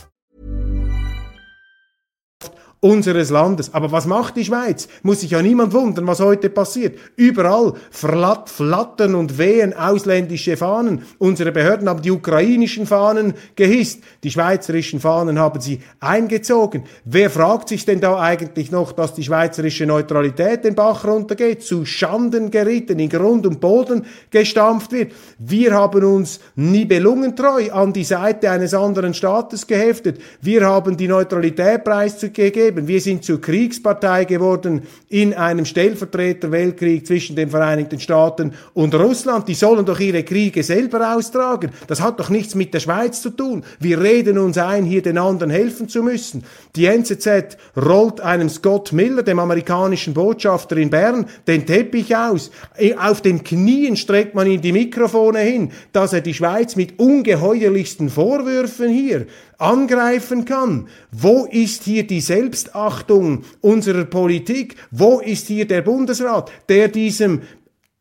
unseres 2.83 3.29
Landes. 3.29 3.73
Aber 3.75 3.91
was 3.91 4.07
macht 4.07 4.35
die 4.35 4.43
Schweiz? 4.43 4.87
Muss 5.03 5.21
sich 5.21 5.31
ja 5.31 5.41
niemand 5.41 5.71
wundern, 5.71 6.07
was 6.07 6.19
heute 6.19 6.49
passiert. 6.49 6.97
Überall 7.15 7.73
flatt, 7.91 8.49
flattern 8.49 9.13
und 9.13 9.37
wehen 9.37 9.73
ausländische 9.73 10.57
Fahnen. 10.57 11.03
Unsere 11.19 11.51
Behörden 11.51 11.87
haben 11.87 12.01
die 12.01 12.09
ukrainischen 12.09 12.87
Fahnen 12.87 13.35
gehisst. 13.55 14.01
Die 14.23 14.31
schweizerischen 14.31 14.99
Fahnen 14.99 15.37
haben 15.37 15.61
sie 15.61 15.81
eingezogen. 15.99 16.85
Wer 17.05 17.29
fragt 17.29 17.69
sich 17.69 17.85
denn 17.85 18.01
da 18.01 18.19
eigentlich 18.19 18.71
noch, 18.71 18.93
dass 18.93 19.13
die 19.13 19.23
schweizerische 19.23 19.85
Neutralität 19.85 20.65
den 20.65 20.73
Bach 20.73 21.05
runtergeht, 21.05 21.61
zu 21.61 21.85
Schanden 21.85 22.49
geritten, 22.49 22.97
in 22.97 23.09
Grund 23.09 23.45
und 23.45 23.59
Boden 23.61 24.07
gestampft 24.31 24.91
wird? 24.91 25.13
Wir 25.37 25.75
haben 25.75 26.03
uns 26.03 26.39
nibelungentreu 26.55 27.71
an 27.71 27.93
die 27.93 28.03
Seite 28.03 28.49
eines 28.49 28.73
anderen 28.73 29.13
Staates 29.13 29.67
geheftet. 29.67 30.19
Wir 30.41 30.65
haben 30.65 30.97
die 30.97 31.07
Neutralität 31.07 31.83
preisgegeben 31.83 32.70
erleben. 32.71 32.87
Wir 32.87 33.01
sind 33.01 33.23
zur 33.23 33.41
Kriegspartei 33.41 34.25
geworden 34.25 34.83
in 35.09 35.33
einem 35.33 35.65
Stellvertreter-Weltkrieg 35.65 37.05
zwischen 37.05 37.35
den 37.35 37.49
Vereinigten 37.49 37.99
Staaten 37.99 38.53
und 38.73 38.95
Russland. 38.95 39.47
Die 39.47 39.53
sollen 39.53 39.85
doch 39.85 39.99
ihre 39.99 40.23
Kriege 40.23 40.63
selber 40.63 41.15
austragen. 41.15 41.71
Das 41.87 42.01
hat 42.01 42.19
doch 42.19 42.29
nichts 42.29 42.55
mit 42.55 42.73
der 42.73 42.79
Schweiz 42.79 43.21
zu 43.21 43.31
tun. 43.31 43.63
Wir 43.79 43.99
reden 43.99 44.37
uns 44.37 44.57
ein, 44.57 44.85
hier 44.85 45.01
den 45.01 45.17
anderen 45.17 45.51
helfen 45.51 45.89
zu 45.89 46.03
müssen. 46.03 46.43
Die 46.75 46.85
NZZ 46.85 47.57
rollt 47.77 48.21
einem 48.21 48.49
Scott 48.49 48.93
Miller, 48.93 49.23
dem 49.23 49.39
amerikanischen 49.39 50.13
Botschafter 50.13 50.77
in 50.77 50.89
Bern, 50.89 51.25
den 51.47 51.65
Teppich 51.65 52.15
aus. 52.15 52.51
Auf 52.97 53.21
den 53.21 53.43
Knien 53.43 53.95
streckt 53.95 54.35
man 54.35 54.47
ihm 54.47 54.61
die 54.61 54.71
Mikrofone 54.71 55.39
hin, 55.39 55.71
dass 55.91 56.13
er 56.13 56.21
die 56.21 56.33
Schweiz 56.33 56.75
mit 56.75 56.99
ungeheuerlichsten 56.99 58.09
Vorwürfen 58.09 58.89
hier 58.89 59.25
angreifen 59.61 60.45
kann. 60.45 60.87
Wo 61.11 61.45
ist 61.45 61.83
hier 61.83 62.05
die 62.05 62.21
Selbstachtung 62.61 63.43
unserer 63.61 64.05
Politik? 64.05 64.75
Wo 64.91 65.19
ist 65.19 65.47
hier 65.47 65.67
der 65.67 65.81
Bundesrat, 65.81 66.51
der 66.69 66.87
diesem 66.87 67.41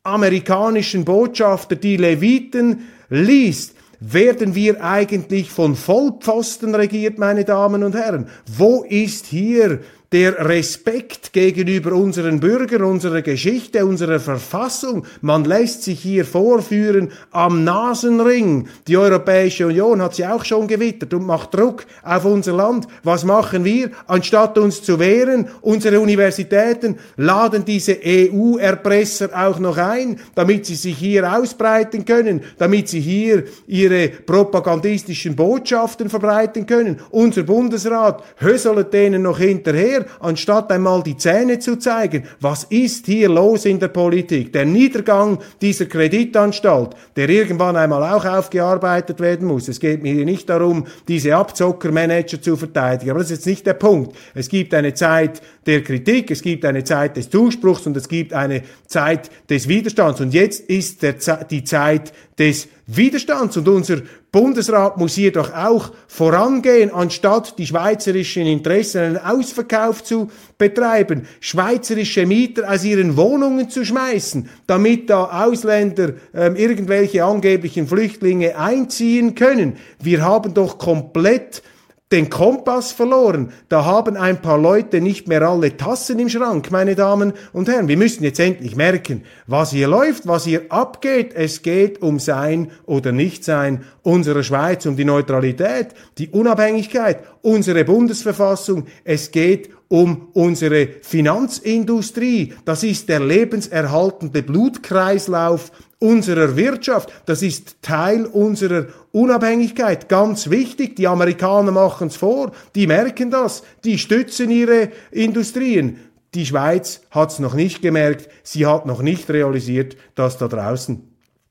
amerikanischen 0.03 1.05
Botschafter 1.05 1.77
die 1.77 1.97
Leviten 1.97 2.89
liest? 3.09 3.75
Werden 4.01 4.55
wir 4.55 4.83
eigentlich 4.83 5.51
von 5.51 5.77
Vollpfosten 5.77 6.75
regiert, 6.75 7.19
meine 7.19 7.45
Damen 7.45 7.83
und 7.83 7.95
Herren? 7.95 8.29
Wo 8.47 8.83
ist 8.83 9.27
hier 9.27 9.81
der 10.13 10.49
Respekt 10.49 11.33
gegenüber 11.33 11.93
unseren 11.93 12.41
Bürgern, 12.41 12.83
unserer 12.83 13.23
Geschichte, 13.23 13.87
unserer 13.87 14.19
Verfassung. 14.19 15.05
Man 15.21 15.45
lässt 15.45 15.85
sich 15.85 16.01
hier 16.01 16.25
vorführen 16.25 17.13
am 17.31 17.63
Nasenring. 17.63 18.67
Die 18.89 18.97
Europäische 18.97 19.69
Union 19.69 20.03
hat 20.03 20.17
sie 20.17 20.27
auch 20.27 20.45
schon 20.45 20.67
gewittert 20.67 21.15
und 21.15 21.27
macht 21.27 21.55
Druck 21.55 21.87
auf 22.03 22.25
unser 22.25 22.55
Land. 22.55 22.89
Was 23.05 23.25
machen 23.25 23.65
wir? 23.65 23.91
Anstatt 24.09 24.59
uns 24.59 24.83
zu 24.83 24.99
wehren, 24.99 25.47
unsere 25.61 26.01
Universitäten 26.01 26.99
laden 27.17 27.65
diese 27.65 27.97
EU-Erpresser 28.05 29.31
auch 29.33 29.61
noch 29.61 29.77
ein, 29.77 30.19
damit 30.35 30.67
sie 30.67 30.75
sich 30.75 30.99
hier 30.99 31.33
ausbreiten 31.33 32.05
können, 32.05 32.41
damit 32.59 32.89
sie 32.89 33.01
hier 33.01 33.45
ihre 33.69 34.09
propagandistischen 34.09 35.37
Botschaften 35.37 36.11
verbreiten 36.11 36.67
können. 36.67 36.99
Unser 37.11 37.45
Bundesrat 37.45 38.25
höselt 38.39 38.93
denen 38.93 39.23
noch 39.23 39.39
hinterher, 39.39 40.00
anstatt 40.21 40.71
einmal 40.73 41.03
die 41.03 41.17
Zähne 41.17 41.59
zu 41.59 41.77
zeigen. 41.77 42.25
Was 42.41 42.65
ist 42.65 43.07
hier 43.07 43.29
los 43.29 43.65
in 43.65 43.79
der 43.79 43.89
Politik? 43.89 44.53
Der 44.53 44.65
Niedergang 44.65 45.39
dieser 45.61 45.87
Kreditanstalt, 45.87 46.91
der 47.17 47.29
irgendwann 47.29 47.77
einmal 47.77 48.03
auch 48.03 48.25
aufgearbeitet 48.25 49.21
werden 49.21 49.47
muss. 49.47 49.69
Es 49.69 49.81
geht 49.81 50.03
mir 50.03 50.13
hier 50.13 50.25
nicht 50.25 50.49
darum, 50.49 50.87
diese 51.09 51.37
Abzockermanager 51.37 52.41
zu 52.41 52.57
verteidigen, 52.57 53.11
aber 53.11 53.21
das 53.21 53.31
ist 53.31 53.39
jetzt 53.39 53.47
nicht 53.47 53.67
der 53.67 53.75
Punkt. 53.75 54.17
Es 54.35 54.49
gibt 54.49 54.75
eine 54.75 54.95
Zeit 54.95 55.41
der 55.67 55.83
Kritik, 55.83 56.31
es 56.31 56.43
gibt 56.43 56.65
eine 56.65 56.85
Zeit 56.85 57.17
des 57.17 57.31
Zuspruchs 57.31 57.87
und 57.87 57.97
es 57.97 58.09
gibt 58.09 58.33
eine 58.33 58.63
Zeit 58.87 59.31
des 59.49 59.69
Widerstands. 59.69 60.21
Und 60.21 60.35
jetzt 60.35 60.61
ist 60.69 61.03
der, 61.03 61.15
die 61.51 61.65
Zeit 61.65 62.13
des 62.39 62.69
Widerstands. 62.97 63.57
Und 63.57 63.69
unser 63.69 64.03
Bundesrat 64.33 64.97
muss 64.97 65.15
hier 65.15 65.33
doch 65.33 65.53
auch 65.55 65.93
vorangehen, 66.09 66.93
anstatt 66.93 67.59
die 67.59 67.67
schweizerischen 67.67 68.47
Interessen 68.47 68.99
einen 68.99 69.19
Ausverkauf 69.19 70.05
zu 70.05 70.31
betreiben, 70.59 71.27
schweizerische 71.41 72.27
Mieter 72.27 72.71
aus 72.71 72.85
ihren 72.85 73.17
Wohnungen 73.17 73.71
zu 73.71 73.85
schmeißen, 73.85 74.49
damit 74.67 75.11
da 75.11 75.45
Ausländer 75.45 76.15
ähm, 76.35 76.57
irgendwelche 76.57 77.25
angeblichen 77.25 77.87
Flüchtlinge 77.87 78.57
einziehen 78.57 79.35
können. 79.35 79.77
Wir 80.03 80.23
haben 80.23 80.55
doch 80.55 80.79
komplett 80.79 81.63
den 82.13 82.29
Kompass 82.29 82.91
verloren. 82.91 83.53
Da 83.69 83.85
haben 83.85 84.17
ein 84.17 84.43
paar 84.43 84.59
Leute 84.59 85.01
nicht 85.01 85.29
mehr 85.29 85.43
alle 85.43 85.77
Tassen 85.77 86.19
im 86.19 86.29
Schrank, 86.29 86.71
meine 86.73 86.97
Damen 86.97 87.33
und 87.53 87.69
Herren. 87.69 87.87
Wir 87.87 87.97
müssen 87.97 88.25
jetzt 88.25 88.41
endlich 88.41 88.75
merken, 88.75 89.23
was 89.47 89.71
hier 89.71 89.87
läuft, 89.87 90.27
was 90.27 90.45
hier 90.45 90.63
abgeht. 90.71 91.33
Es 91.35 91.63
geht 91.63 92.03
um 92.03 92.19
Sein 92.19 92.73
oder 92.85 93.13
Nichtsein 93.13 93.85
unserer 94.03 94.43
Schweiz, 94.43 94.87
um 94.87 94.97
die 94.97 95.05
Neutralität, 95.05 95.89
die 96.19 96.29
Unabhängigkeit, 96.31 97.21
unsere 97.43 97.85
Bundesverfassung. 97.85 98.87
Es 99.05 99.31
geht 99.31 99.71
um 99.87 100.29
unsere 100.35 100.89
Finanzindustrie. 101.03 102.55
Das 102.65 102.83
ist 102.83 103.09
der 103.09 103.21
lebenserhaltende 103.21 104.43
Blutkreislauf 104.43 105.73
unserer 106.01 106.57
Wirtschaft. 106.57 107.13
Das 107.27 107.43
ist 107.43 107.83
Teil 107.83 108.25
unserer 108.27 108.87
Unabhängigkeit. 109.13 110.09
Ganz 110.09 110.51
wichtig. 110.51 110.97
Die 110.97 111.09
Amerikaner 111.09 111.73
machen 111.73 112.09
es 112.09 112.17
vor. 112.17 112.53
Die 112.75 112.87
merken 112.87 113.31
das. 113.31 113.63
Die 113.85 113.99
stützen 113.99 114.51
ihre 114.51 114.91
Industrien. 115.11 115.99
Die 116.35 116.47
Schweiz 116.47 117.03
hat 117.11 117.33
es 117.33 117.39
noch 117.41 117.55
nicht 117.55 117.83
gemerkt. 117.83 118.29
Sie 118.43 118.67
hat 118.67 118.87
noch 118.87 119.03
nicht 119.03 119.29
realisiert, 119.31 119.97
dass 120.15 120.39
da 120.39 120.47
draußen 120.47 121.11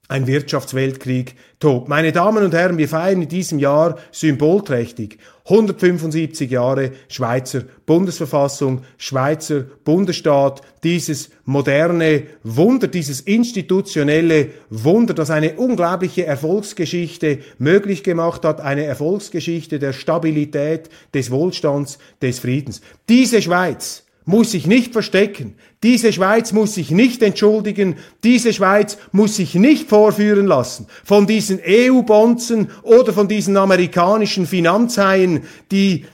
ein 0.09 0.25
Wirtschaftsweltkrieg 0.25 1.35
tobt. 1.59 1.87
Meine 1.87 2.11
Damen 2.11 2.43
und 2.43 2.53
Herren, 2.53 2.79
wir 2.79 2.89
feiern 2.89 3.21
in 3.21 3.29
diesem 3.29 3.59
Jahr 3.59 3.97
symbolträchtig 4.11 5.19
175 5.45 6.49
Jahre 6.49 6.91
Schweizer 7.07 7.61
Bundesverfassung, 7.85 8.81
Schweizer 8.97 9.65
Bundesstaat, 9.83 10.61
dieses 10.83 11.29
moderne 11.45 12.23
Wunder, 12.43 12.87
dieses 12.87 13.21
institutionelle 13.21 14.49
Wunder, 14.69 15.13
das 15.13 15.29
eine 15.29 15.53
unglaubliche 15.53 16.25
Erfolgsgeschichte 16.25 17.39
möglich 17.59 18.03
gemacht 18.03 18.45
hat, 18.45 18.61
eine 18.61 18.85
Erfolgsgeschichte 18.85 19.77
der 19.77 19.93
Stabilität, 19.93 20.89
des 21.13 21.29
Wohlstands, 21.29 21.99
des 22.21 22.39
Friedens. 22.39 22.81
Diese 23.07 23.41
Schweiz 23.41 24.03
muss 24.29 24.51
sich 24.51 24.67
nicht 24.67 24.93
verstecken. 24.93 25.55
Diese 25.81 26.13
Schweiz 26.13 26.53
muss 26.53 26.75
sich 26.75 26.91
nicht 26.91 27.24
entschuldigen. 27.24 27.95
Diese 28.24 28.53
Schweiz 28.53 28.98
muss 29.12 29.36
sich 29.36 29.55
nicht 29.55 29.89
vorführen 29.89 30.45
lassen 30.45 30.86
von 31.03 31.25
diesen 31.25 31.59
EU-Bonzen 31.65 32.69
oder 32.83 33.12
von 33.12 33.27
diesen 33.27 33.57
amerikanischen 33.57 34.45
Finanzhaien, 34.45 35.43
die 35.71 36.05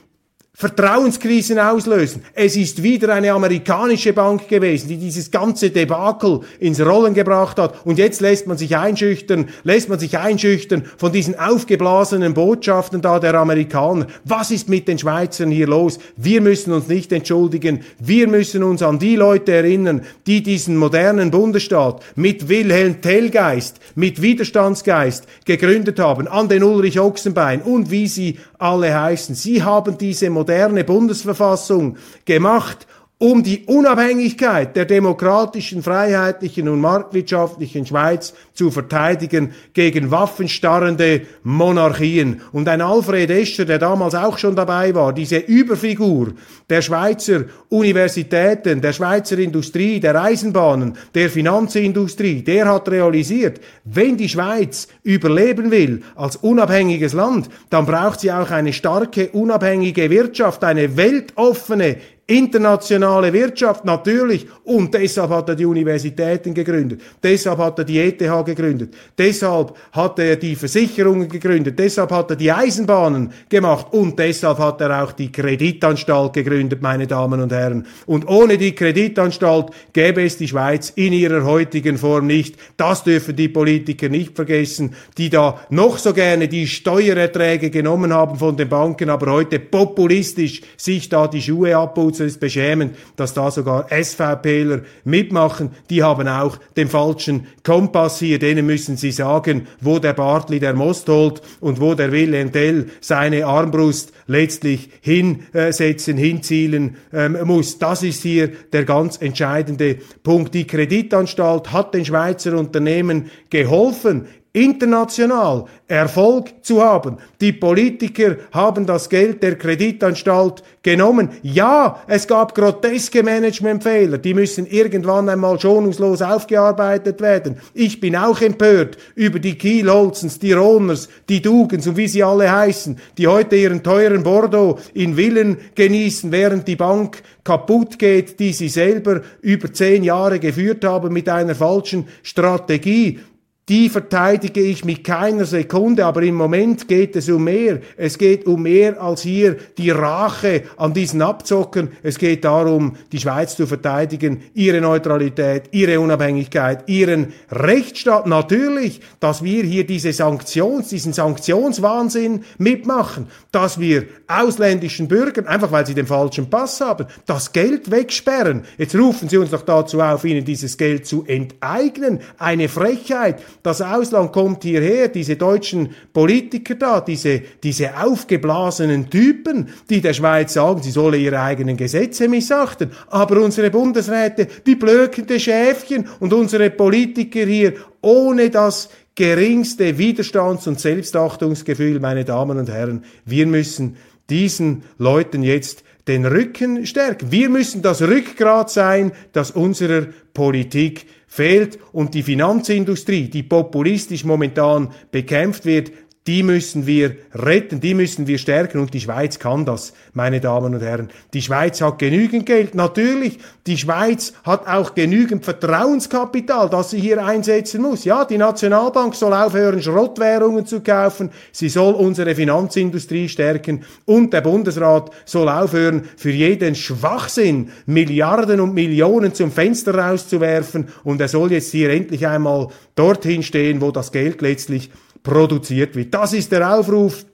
Vertrauenskrisen 0.58 1.58
auslösen. 1.58 2.22
Es 2.32 2.56
ist 2.56 2.82
wieder 2.82 3.12
eine 3.12 3.32
amerikanische 3.32 4.14
Bank 4.14 4.48
gewesen, 4.48 4.88
die 4.88 4.96
dieses 4.96 5.30
ganze 5.30 5.68
Debakel 5.68 6.40
ins 6.58 6.80
Rollen 6.80 7.12
gebracht 7.12 7.58
hat. 7.58 7.84
Und 7.84 7.98
jetzt 7.98 8.22
lässt 8.22 8.46
man 8.46 8.56
sich 8.56 8.74
einschüchtern, 8.74 9.50
lässt 9.64 9.90
man 9.90 9.98
sich 9.98 10.16
einschüchtern 10.16 10.84
von 10.96 11.12
diesen 11.12 11.38
aufgeblasenen 11.38 12.32
Botschaften 12.32 13.02
da 13.02 13.18
der 13.18 13.34
Amerikaner. 13.34 14.06
Was 14.24 14.50
ist 14.50 14.70
mit 14.70 14.88
den 14.88 14.98
Schweizern 14.98 15.50
hier 15.50 15.66
los? 15.66 15.98
Wir 16.16 16.40
müssen 16.40 16.72
uns 16.72 16.88
nicht 16.88 17.12
entschuldigen. 17.12 17.80
Wir 17.98 18.26
müssen 18.26 18.62
uns 18.62 18.82
an 18.82 18.98
die 18.98 19.16
Leute 19.16 19.52
erinnern, 19.52 20.06
die 20.26 20.42
diesen 20.42 20.78
modernen 20.78 21.30
Bundesstaat 21.30 22.02
mit 22.14 22.48
Wilhelm 22.48 23.02
Tellgeist, 23.02 23.76
mit 23.94 24.22
Widerstandsgeist 24.22 25.26
gegründet 25.44 25.98
haben, 25.98 26.26
an 26.26 26.48
den 26.48 26.62
Ulrich 26.62 26.98
Ochsenbein 26.98 27.60
und 27.60 27.90
wie 27.90 28.08
sie 28.08 28.38
alle 28.58 28.98
heißen. 28.98 29.34
Sie 29.34 29.62
haben 29.62 29.98
diese 29.98 30.30
moderne 30.46 30.84
Bundesverfassung 30.84 31.96
gemacht, 32.24 32.86
um 33.18 33.42
die 33.42 33.64
Unabhängigkeit 33.64 34.76
der 34.76 34.84
demokratischen, 34.84 35.82
freiheitlichen 35.82 36.68
und 36.68 36.82
marktwirtschaftlichen 36.82 37.86
Schweiz 37.86 38.34
zu 38.52 38.70
verteidigen 38.70 39.52
gegen 39.72 40.10
waffenstarrende 40.10 41.22
Monarchien. 41.42 42.42
Und 42.52 42.68
ein 42.68 42.82
Alfred 42.82 43.30
Escher, 43.30 43.64
der 43.64 43.78
damals 43.78 44.14
auch 44.14 44.36
schon 44.36 44.54
dabei 44.54 44.94
war, 44.94 45.14
diese 45.14 45.38
Überfigur 45.38 46.34
der 46.68 46.82
Schweizer 46.82 47.44
Universitäten, 47.70 48.82
der 48.82 48.92
Schweizer 48.92 49.38
Industrie, 49.38 49.98
der 49.98 50.20
Eisenbahnen, 50.20 50.98
der 51.14 51.30
Finanzindustrie, 51.30 52.42
der 52.42 52.68
hat 52.68 52.86
realisiert, 52.90 53.62
wenn 53.84 54.18
die 54.18 54.28
Schweiz 54.28 54.88
überleben 55.02 55.70
will 55.70 56.02
als 56.16 56.36
unabhängiges 56.36 57.14
Land, 57.14 57.48
dann 57.70 57.86
braucht 57.86 58.20
sie 58.20 58.30
auch 58.30 58.50
eine 58.50 58.74
starke, 58.74 59.30
unabhängige 59.30 60.10
Wirtschaft, 60.10 60.64
eine 60.64 60.98
weltoffene, 60.98 61.96
internationale 62.26 63.32
Wirtschaft, 63.32 63.84
natürlich. 63.84 64.46
Und 64.64 64.92
deshalb 64.92 65.30
hat 65.30 65.48
er 65.48 65.54
die 65.54 65.64
Universitäten 65.64 66.52
gegründet. 66.52 67.00
Deshalb 67.22 67.58
hat 67.58 67.78
er 67.78 67.84
die 67.84 68.00
ETH 68.00 68.18
gegründet. 68.18 68.94
Deshalb 69.16 69.76
hat 69.92 70.18
er 70.18 70.34
die 70.34 70.56
Versicherungen 70.56 71.28
gegründet. 71.28 71.78
Deshalb 71.78 72.10
hat 72.10 72.30
er 72.30 72.36
die 72.36 72.50
Eisenbahnen 72.50 73.30
gemacht. 73.48 73.86
Und 73.92 74.18
deshalb 74.18 74.58
hat 74.58 74.80
er 74.80 75.04
auch 75.04 75.12
die 75.12 75.30
Kreditanstalt 75.30 76.32
gegründet, 76.32 76.82
meine 76.82 77.06
Damen 77.06 77.40
und 77.40 77.52
Herren. 77.52 77.86
Und 78.06 78.28
ohne 78.28 78.58
die 78.58 78.74
Kreditanstalt 78.74 79.66
gäbe 79.92 80.24
es 80.24 80.36
die 80.36 80.48
Schweiz 80.48 80.90
in 80.96 81.12
ihrer 81.12 81.44
heutigen 81.44 81.96
Form 81.96 82.26
nicht. 82.26 82.56
Das 82.76 83.04
dürfen 83.04 83.36
die 83.36 83.48
Politiker 83.48 84.08
nicht 84.08 84.34
vergessen, 84.34 84.94
die 85.16 85.30
da 85.30 85.60
noch 85.70 85.98
so 85.98 86.12
gerne 86.12 86.48
die 86.48 86.66
Steuererträge 86.66 87.70
genommen 87.70 88.12
haben 88.12 88.36
von 88.36 88.56
den 88.56 88.68
Banken, 88.68 89.10
aber 89.10 89.30
heute 89.30 89.60
populistisch 89.60 90.62
sich 90.76 91.08
da 91.08 91.28
die 91.28 91.42
Schuhe 91.42 91.76
abputzen 91.76 92.15
es 92.20 92.32
ist 92.32 92.40
beschämend, 92.40 92.96
dass 93.16 93.34
da 93.34 93.50
sogar 93.50 93.86
SVPler 93.90 94.82
mitmachen. 95.04 95.70
Die 95.90 96.02
haben 96.02 96.28
auch 96.28 96.58
den 96.76 96.88
falschen 96.88 97.46
Kompass 97.62 98.18
hier. 98.18 98.38
Denen 98.38 98.66
müssen 98.66 98.96
sie 98.96 99.10
sagen, 99.10 99.66
wo 99.80 99.98
der 99.98 100.12
Bartli 100.12 100.60
der 100.60 100.74
Most 100.74 101.08
holt 101.08 101.42
und 101.60 101.80
wo 101.80 101.94
der 101.94 102.12
Wilhelm 102.12 102.52
Tell 102.52 102.86
seine 103.00 103.46
Armbrust 103.46 104.12
letztlich 104.26 104.90
hinsetzen, 105.00 106.16
hinzielen 106.16 106.96
ähm, 107.12 107.38
muss. 107.44 107.78
Das 107.78 108.02
ist 108.02 108.22
hier 108.22 108.48
der 108.72 108.84
ganz 108.84 109.20
entscheidende 109.20 109.98
Punkt. 110.22 110.54
Die 110.54 110.66
Kreditanstalt 110.66 111.72
hat 111.72 111.94
den 111.94 112.04
Schweizer 112.04 112.56
Unternehmen 112.58 113.30
geholfen, 113.50 114.26
international 114.56 115.66
Erfolg 115.86 116.64
zu 116.64 116.82
haben. 116.82 117.18
Die 117.42 117.52
Politiker 117.52 118.36
haben 118.52 118.86
das 118.86 119.10
Geld 119.10 119.42
der 119.42 119.56
Kreditanstalt 119.56 120.62
genommen. 120.82 121.28
Ja, 121.42 122.02
es 122.08 122.26
gab 122.26 122.54
groteske 122.54 123.22
Managementfehler, 123.22 124.16
die 124.16 124.32
müssen 124.32 124.66
irgendwann 124.66 125.28
einmal 125.28 125.60
schonungslos 125.60 126.22
aufgearbeitet 126.22 127.20
werden. 127.20 127.58
Ich 127.74 128.00
bin 128.00 128.16
auch 128.16 128.40
empört 128.40 128.96
über 129.14 129.38
die 129.40 129.58
Kielholzens, 129.58 130.38
die 130.38 130.54
Roners, 130.54 131.10
die 131.28 131.42
Dugens 131.42 131.86
und 131.86 131.98
wie 131.98 132.08
sie 132.08 132.24
alle 132.24 132.50
heißen, 132.50 132.98
die 133.18 133.26
heute 133.26 133.56
ihren 133.56 133.82
teuren 133.82 134.22
Bordeaux 134.22 134.78
in 134.94 135.16
Villen 135.16 135.58
genießen, 135.74 136.32
während 136.32 136.66
die 136.66 136.76
Bank 136.76 137.22
kaputt 137.44 137.98
geht, 137.98 138.40
die 138.40 138.54
sie 138.54 138.70
selber 138.70 139.20
über 139.42 139.70
zehn 139.70 140.02
Jahre 140.02 140.40
geführt 140.40 140.82
haben 140.84 141.12
mit 141.12 141.28
einer 141.28 141.54
falschen 141.54 142.08
Strategie. 142.22 143.20
Die 143.68 143.88
verteidige 143.88 144.60
ich 144.60 144.84
mit 144.84 145.02
keiner 145.02 145.44
Sekunde, 145.44 146.06
aber 146.06 146.22
im 146.22 146.36
Moment 146.36 146.86
geht 146.86 147.16
es 147.16 147.28
um 147.28 147.42
mehr. 147.42 147.80
Es 147.96 148.16
geht 148.16 148.46
um 148.46 148.62
mehr 148.62 149.02
als 149.02 149.22
hier 149.22 149.56
die 149.76 149.90
Rache 149.90 150.62
an 150.76 150.94
diesen 150.94 151.20
Abzocken. 151.20 151.90
Es 152.04 152.16
geht 152.16 152.44
darum, 152.44 152.94
die 153.10 153.18
Schweiz 153.18 153.56
zu 153.56 153.66
verteidigen, 153.66 154.44
ihre 154.54 154.80
Neutralität, 154.80 155.64
ihre 155.72 155.98
Unabhängigkeit, 155.98 156.88
ihren 156.88 157.32
Rechtsstaat. 157.50 158.28
Natürlich, 158.28 159.00
dass 159.18 159.42
wir 159.42 159.64
hier 159.64 159.84
diese 159.84 160.12
Sanktions, 160.12 160.88
diesen 160.90 161.12
Sanktionswahnsinn 161.12 162.44
mitmachen, 162.58 163.26
dass 163.50 163.80
wir 163.80 164.04
ausländischen 164.28 165.08
Bürgern, 165.08 165.48
einfach 165.48 165.72
weil 165.72 165.86
sie 165.86 165.94
den 165.94 166.06
falschen 166.06 166.50
Pass 166.50 166.80
haben, 166.80 167.06
das 167.26 167.50
Geld 167.50 167.90
wegsperren. 167.90 168.62
Jetzt 168.78 168.94
rufen 168.94 169.28
sie 169.28 169.38
uns 169.38 169.50
doch 169.50 169.62
dazu 169.62 170.00
auf, 170.00 170.24
ihnen 170.24 170.44
dieses 170.44 170.76
Geld 170.76 171.04
zu 171.04 171.24
enteignen. 171.26 172.20
Eine 172.38 172.68
Frechheit. 172.68 173.42
Das 173.66 173.82
Ausland 173.82 174.30
kommt 174.30 174.62
hierher, 174.62 175.08
diese 175.08 175.34
deutschen 175.34 175.88
Politiker 176.12 176.76
da, 176.76 177.00
diese, 177.00 177.42
diese 177.64 178.00
aufgeblasenen 178.00 179.10
Typen, 179.10 179.70
die 179.90 180.00
der 180.00 180.12
Schweiz 180.12 180.52
sagen, 180.52 180.84
sie 180.84 180.92
solle 180.92 181.16
ihre 181.16 181.40
eigenen 181.40 181.76
Gesetze 181.76 182.28
missachten. 182.28 182.92
Aber 183.08 183.40
unsere 183.40 183.70
Bundesräte, 183.70 184.46
die 184.64 184.76
blökende 184.76 185.40
Schäfchen 185.40 186.08
und 186.20 186.32
unsere 186.32 186.70
Politiker 186.70 187.44
hier 187.44 187.72
ohne 188.02 188.50
das 188.50 188.88
geringste 189.16 189.98
Widerstands- 189.98 190.68
und 190.68 190.78
Selbstachtungsgefühl, 190.78 191.98
meine 191.98 192.24
Damen 192.24 192.58
und 192.58 192.70
Herren, 192.70 193.02
wir 193.24 193.48
müssen 193.48 193.96
diesen 194.30 194.84
Leuten 194.96 195.42
jetzt 195.42 195.82
den 196.06 196.24
Rücken 196.24 196.86
stärken. 196.86 197.32
Wir 197.32 197.48
müssen 197.48 197.82
das 197.82 198.00
Rückgrat 198.00 198.70
sein, 198.70 199.10
das 199.32 199.50
unserer 199.50 200.06
Politik 200.34 201.06
fehlt 201.36 201.78
und 201.92 202.14
die 202.14 202.22
Finanzindustrie, 202.22 203.28
die 203.28 203.42
populistisch 203.42 204.24
momentan 204.24 204.90
bekämpft 205.10 205.66
wird, 205.66 205.92
die 206.26 206.42
müssen 206.42 206.86
wir 206.86 207.16
retten, 207.34 207.80
die 207.80 207.94
müssen 207.94 208.26
wir 208.26 208.38
stärken 208.38 208.80
und 208.80 208.92
die 208.92 209.00
Schweiz 209.00 209.38
kann 209.38 209.64
das, 209.64 209.92
meine 210.12 210.40
Damen 210.40 210.74
und 210.74 210.82
Herren. 210.82 211.08
Die 211.32 211.42
Schweiz 211.42 211.80
hat 211.80 212.00
genügend 212.00 212.46
Geld, 212.46 212.74
natürlich. 212.74 213.38
Die 213.66 213.78
Schweiz 213.78 214.32
hat 214.44 214.66
auch 214.66 214.94
genügend 214.94 215.44
Vertrauenskapital, 215.44 216.68
das 216.68 216.90
sie 216.90 217.00
hier 217.00 217.24
einsetzen 217.24 217.82
muss. 217.82 218.04
Ja, 218.04 218.24
die 218.24 218.38
Nationalbank 218.38 219.14
soll 219.14 219.32
aufhören, 219.32 219.80
Schrottwährungen 219.80 220.66
zu 220.66 220.80
kaufen, 220.80 221.30
sie 221.52 221.68
soll 221.68 221.94
unsere 221.94 222.34
Finanzindustrie 222.34 223.28
stärken 223.28 223.84
und 224.04 224.32
der 224.32 224.40
Bundesrat 224.40 225.10
soll 225.24 225.48
aufhören, 225.48 226.08
für 226.16 226.30
jeden 226.30 226.74
Schwachsinn 226.74 227.70
Milliarden 227.86 228.60
und 228.60 228.74
Millionen 228.74 229.32
zum 229.32 229.52
Fenster 229.52 229.94
rauszuwerfen 229.94 230.88
und 231.04 231.20
er 231.20 231.28
soll 231.28 231.52
jetzt 231.52 231.70
hier 231.70 231.90
endlich 231.90 232.26
einmal 232.26 232.68
dorthin 232.96 233.44
stehen, 233.44 233.80
wo 233.80 233.92
das 233.92 234.10
Geld 234.10 234.42
letztlich 234.42 234.90
produziert 235.26 235.96
wird. 235.96 236.14
Das 236.14 236.32
ist 236.32 236.52
der 236.52 236.78
Aufruf. 236.78 237.26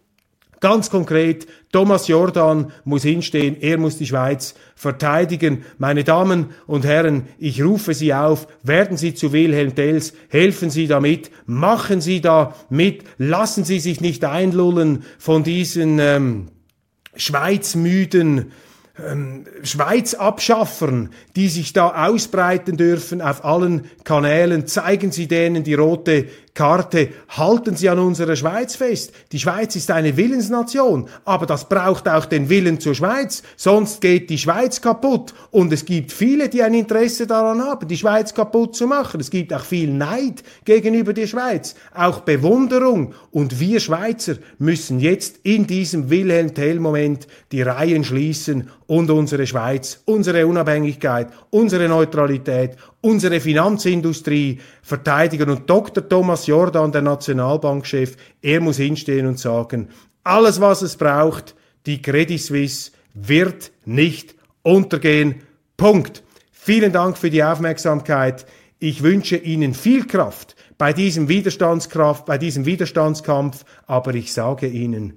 Ganz 0.61 0.91
konkret, 0.91 1.47
Thomas 1.73 2.07
Jordan 2.07 2.73
muss 2.85 3.03
hinstehen, 3.03 3.57
er 3.61 3.79
muss 3.79 3.99
die 3.99 4.07
Schweiz 4.07 4.55
verteidigen. 4.77 5.65
Meine 5.77 6.05
Damen 6.05 6.51
und 6.69 6.85
Herren, 6.85 7.27
ich 7.39 7.63
rufe 7.63 7.95
Sie 7.95 8.15
auf, 8.15 8.47
werden 8.63 8.97
Sie 8.97 9.13
zu 9.13 9.33
Wilhelm 9.33 9.75
Tells, 9.75 10.15
helfen 10.29 10.71
Sie 10.71 10.87
damit, 10.87 11.33
machen 11.47 12.01
Sie 12.01 12.21
da 12.21 12.55
mit, 12.71 13.03
lassen 13.19 13.65
Sie 13.65 13.81
sich 13.81 14.01
nicht 14.01 14.25
einlullen 14.25 15.03
von 15.19 15.43
diesen 15.43 15.99
ähm, 15.99 16.49
Schweizmüden, 17.17 18.53
ähm, 19.05 19.47
Schweiz 19.63 20.15
abschaffern, 20.15 21.11
die 21.35 21.49
sich 21.49 21.73
da 21.73 22.07
ausbreiten 22.07 22.77
dürfen 22.77 23.21
auf 23.21 23.45
allen 23.45 23.87
Kanälen, 24.05 24.67
zeigen 24.67 25.11
Sie 25.11 25.27
denen 25.27 25.65
die 25.65 25.75
rote 25.75 26.27
Karte, 26.55 27.09
halten 27.31 27.77
Sie 27.77 27.89
an 27.89 27.99
unserer 27.99 28.37
Schweiz 28.37 28.77
fest. 28.77 29.13
Die 29.33 29.39
Schweiz 29.39 29.75
ist 29.75 29.91
eine 29.91 30.19
Willensnation, 30.19 31.09
aber 31.25 31.47
das 31.47 31.67
braucht 31.67 32.07
auch 32.09 32.27
den 32.27 32.51
Willen 32.51 32.79
zur 32.79 32.95
Schweiz, 32.95 33.43
sonst 33.57 34.03
geht 34.03 34.29
die 34.29 34.37
Schweiz 34.37 34.83
kaputt. 34.83 35.33
Und 35.51 35.73
es 35.73 35.87
gibt 35.87 36.13
viele, 36.13 36.51
die 36.51 36.63
ein 36.63 36.75
Interesse 36.75 37.27
daran 37.27 37.63
haben, 37.63 37.89
die 37.89 37.97
Schweiz 37.97 38.35
kaputt 38.35 38.77
zu 38.77 38.87
machen. 38.87 39.21
Es 39.21 39.31
gibt 39.31 39.55
auch 39.55 39.65
viel 39.65 39.91
Neid 39.91 40.43
gegenüber 40.67 41.15
der 41.15 41.27
Schweiz, 41.27 41.75
auch 41.95 42.21
Bewunderung. 42.21 43.15
Und 43.31 43.59
wir 43.59 43.81
Schweizer 43.81 44.35
müssen 44.59 45.01
jetzt 45.01 45.41
in 45.45 45.67
diesem 45.67 46.11
Wilhelm 46.11 46.53
Tell-Moment 46.53 47.29
die 47.51 47.63
Reihen 47.63 48.05
schließen 48.05 48.69
und 48.87 49.11
unsere 49.11 49.47
Schweiz, 49.47 50.03
unsere 50.05 50.47
Unabhängigkeit, 50.47 51.29
unsere 51.49 51.89
Neutralität, 51.89 52.77
unsere 53.01 53.41
Finanzindustrie 53.41 54.61
verteidigen. 54.83 55.49
Und 55.49 55.69
Dr. 55.69 56.07
Thomas 56.07 56.42
Jordan, 56.47 56.93
der 56.93 57.03
Nationalbankchef, 57.03 58.17
er 58.41 58.61
muss 58.61 58.77
hinstehen 58.77 59.27
und 59.27 59.39
sagen, 59.39 59.89
alles, 60.25 60.61
was 60.61 60.83
es 60.83 60.97
braucht, 60.97 61.55
die 61.87 62.01
Credit 62.01 62.41
Suisse 62.41 62.93
wird 63.15 63.73
nicht 63.85 64.35
untergehen. 64.63 65.43
Punkt. 65.77 66.23
Vielen 66.53 66.93
Dank 66.93 67.19
für 67.19 67.31
die 67.31 67.43
Aufmerksamkeit. 67.43 68.47
Ich 68.79 69.03
wünsche 69.03 69.37
Ihnen 69.37 69.75
viel 69.75 70.07
Kraft 70.07 70.55
bei 70.79 70.93
diesem 70.93 71.29
Widerstandskraft, 71.29 72.25
bei 72.25 72.39
diesem 72.39 72.67
Widerstandskampf, 72.67 73.65
aber 73.87 74.15
ich 74.15 74.33
sage 74.33 74.67
Ihnen, 74.67 75.15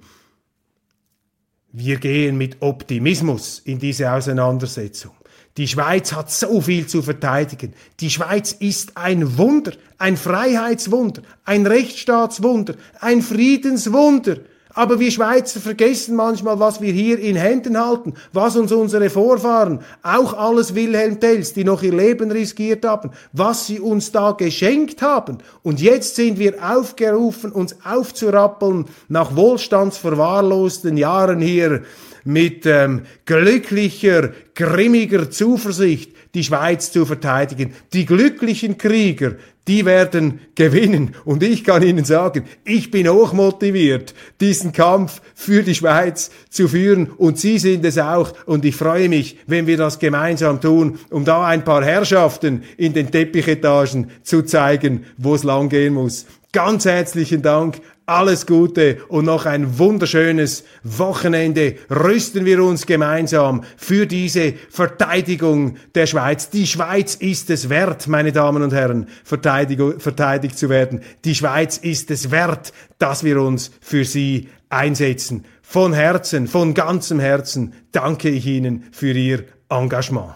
wir 1.72 1.98
gehen 1.98 2.38
mit 2.38 2.62
Optimismus 2.62 3.58
in 3.60 3.78
diese 3.78 4.10
Auseinandersetzung. 4.10 5.12
Die 5.56 5.68
Schweiz 5.68 6.12
hat 6.12 6.30
so 6.30 6.60
viel 6.60 6.86
zu 6.86 7.00
verteidigen. 7.00 7.72
Die 8.00 8.10
Schweiz 8.10 8.52
ist 8.52 8.96
ein 8.96 9.38
Wunder, 9.38 9.72
ein 9.96 10.18
Freiheitswunder, 10.18 11.22
ein 11.44 11.66
Rechtsstaatswunder, 11.66 12.74
ein 13.00 13.22
Friedenswunder. 13.22 14.36
Aber 14.74 15.00
wir 15.00 15.10
Schweizer 15.10 15.58
vergessen 15.58 16.14
manchmal, 16.16 16.60
was 16.60 16.82
wir 16.82 16.92
hier 16.92 17.18
in 17.18 17.34
Händen 17.34 17.80
halten, 17.80 18.12
was 18.34 18.56
uns 18.56 18.72
unsere 18.72 19.08
Vorfahren, 19.08 19.80
auch 20.02 20.34
alles 20.34 20.74
Wilhelm 20.74 21.18
Tells, 21.18 21.54
die 21.54 21.64
noch 21.64 21.82
ihr 21.82 21.94
Leben 21.94 22.30
riskiert 22.30 22.84
haben, 22.84 23.12
was 23.32 23.66
sie 23.66 23.80
uns 23.80 24.12
da 24.12 24.32
geschenkt 24.32 25.00
haben. 25.00 25.38
Und 25.62 25.80
jetzt 25.80 26.16
sind 26.16 26.38
wir 26.38 26.56
aufgerufen, 26.62 27.52
uns 27.52 27.76
aufzurappeln 27.86 28.84
nach 29.08 29.34
wohlstandsverwahrlosten 29.34 30.98
Jahren 30.98 31.40
hier 31.40 31.82
mit 32.26 32.66
ähm, 32.66 33.02
glücklicher, 33.24 34.32
grimmiger 34.54 35.30
Zuversicht 35.30 36.16
die 36.36 36.44
Schweiz 36.44 36.92
zu 36.92 37.06
verteidigen. 37.06 37.72
Die 37.94 38.04
glücklichen 38.04 38.76
Krieger, 38.76 39.36
die 39.66 39.86
werden 39.86 40.40
gewinnen. 40.54 41.14
Und 41.24 41.42
ich 41.42 41.64
kann 41.64 41.82
Ihnen 41.82 42.04
sagen, 42.04 42.44
ich 42.62 42.90
bin 42.90 43.08
hochmotiviert, 43.08 44.14
diesen 44.40 44.72
Kampf 44.72 45.22
für 45.34 45.62
die 45.62 45.74
Schweiz 45.74 46.30
zu 46.50 46.68
führen. 46.68 47.10
Und 47.10 47.38
Sie 47.38 47.58
sind 47.58 47.84
es 47.86 47.96
auch. 47.96 48.34
Und 48.44 48.66
ich 48.66 48.76
freue 48.76 49.08
mich, 49.08 49.38
wenn 49.46 49.66
wir 49.66 49.78
das 49.78 49.98
gemeinsam 49.98 50.60
tun, 50.60 50.98
um 51.10 51.24
da 51.24 51.46
ein 51.46 51.64
paar 51.64 51.82
Herrschaften 51.82 52.64
in 52.76 52.92
den 52.92 53.10
Teppichetagen 53.10 54.10
zu 54.22 54.42
zeigen, 54.42 55.06
wo 55.16 55.34
es 55.34 55.42
lang 55.42 55.70
gehen 55.70 55.94
muss. 55.94 56.26
Ganz 56.52 56.84
herzlichen 56.84 57.42
Dank 57.42 57.80
alles 58.06 58.46
Gute 58.46 58.98
und 59.08 59.24
noch 59.24 59.46
ein 59.46 59.78
wunderschönes 59.78 60.64
Wochenende. 60.84 61.74
Rüsten 61.90 62.44
wir 62.44 62.62
uns 62.62 62.86
gemeinsam 62.86 63.64
für 63.76 64.06
diese 64.06 64.54
Verteidigung 64.70 65.76
der 65.94 66.06
Schweiz. 66.06 66.48
Die 66.50 66.66
Schweiz 66.66 67.16
ist 67.16 67.50
es 67.50 67.68
wert, 67.68 68.06
meine 68.06 68.32
Damen 68.32 68.62
und 68.62 68.72
Herren, 68.72 69.08
verteidigt 69.24 70.56
zu 70.56 70.68
werden. 70.68 71.00
Die 71.24 71.34
Schweiz 71.34 71.78
ist 71.78 72.10
es 72.12 72.30
wert, 72.30 72.72
dass 72.98 73.24
wir 73.24 73.42
uns 73.42 73.72
für 73.80 74.04
sie 74.04 74.48
einsetzen. 74.68 75.44
Von 75.62 75.92
Herzen, 75.92 76.46
von 76.46 76.74
ganzem 76.74 77.18
Herzen 77.18 77.74
danke 77.90 78.28
ich 78.28 78.46
Ihnen 78.46 78.84
für 78.92 79.12
Ihr 79.12 79.44
Engagement. 79.68 80.34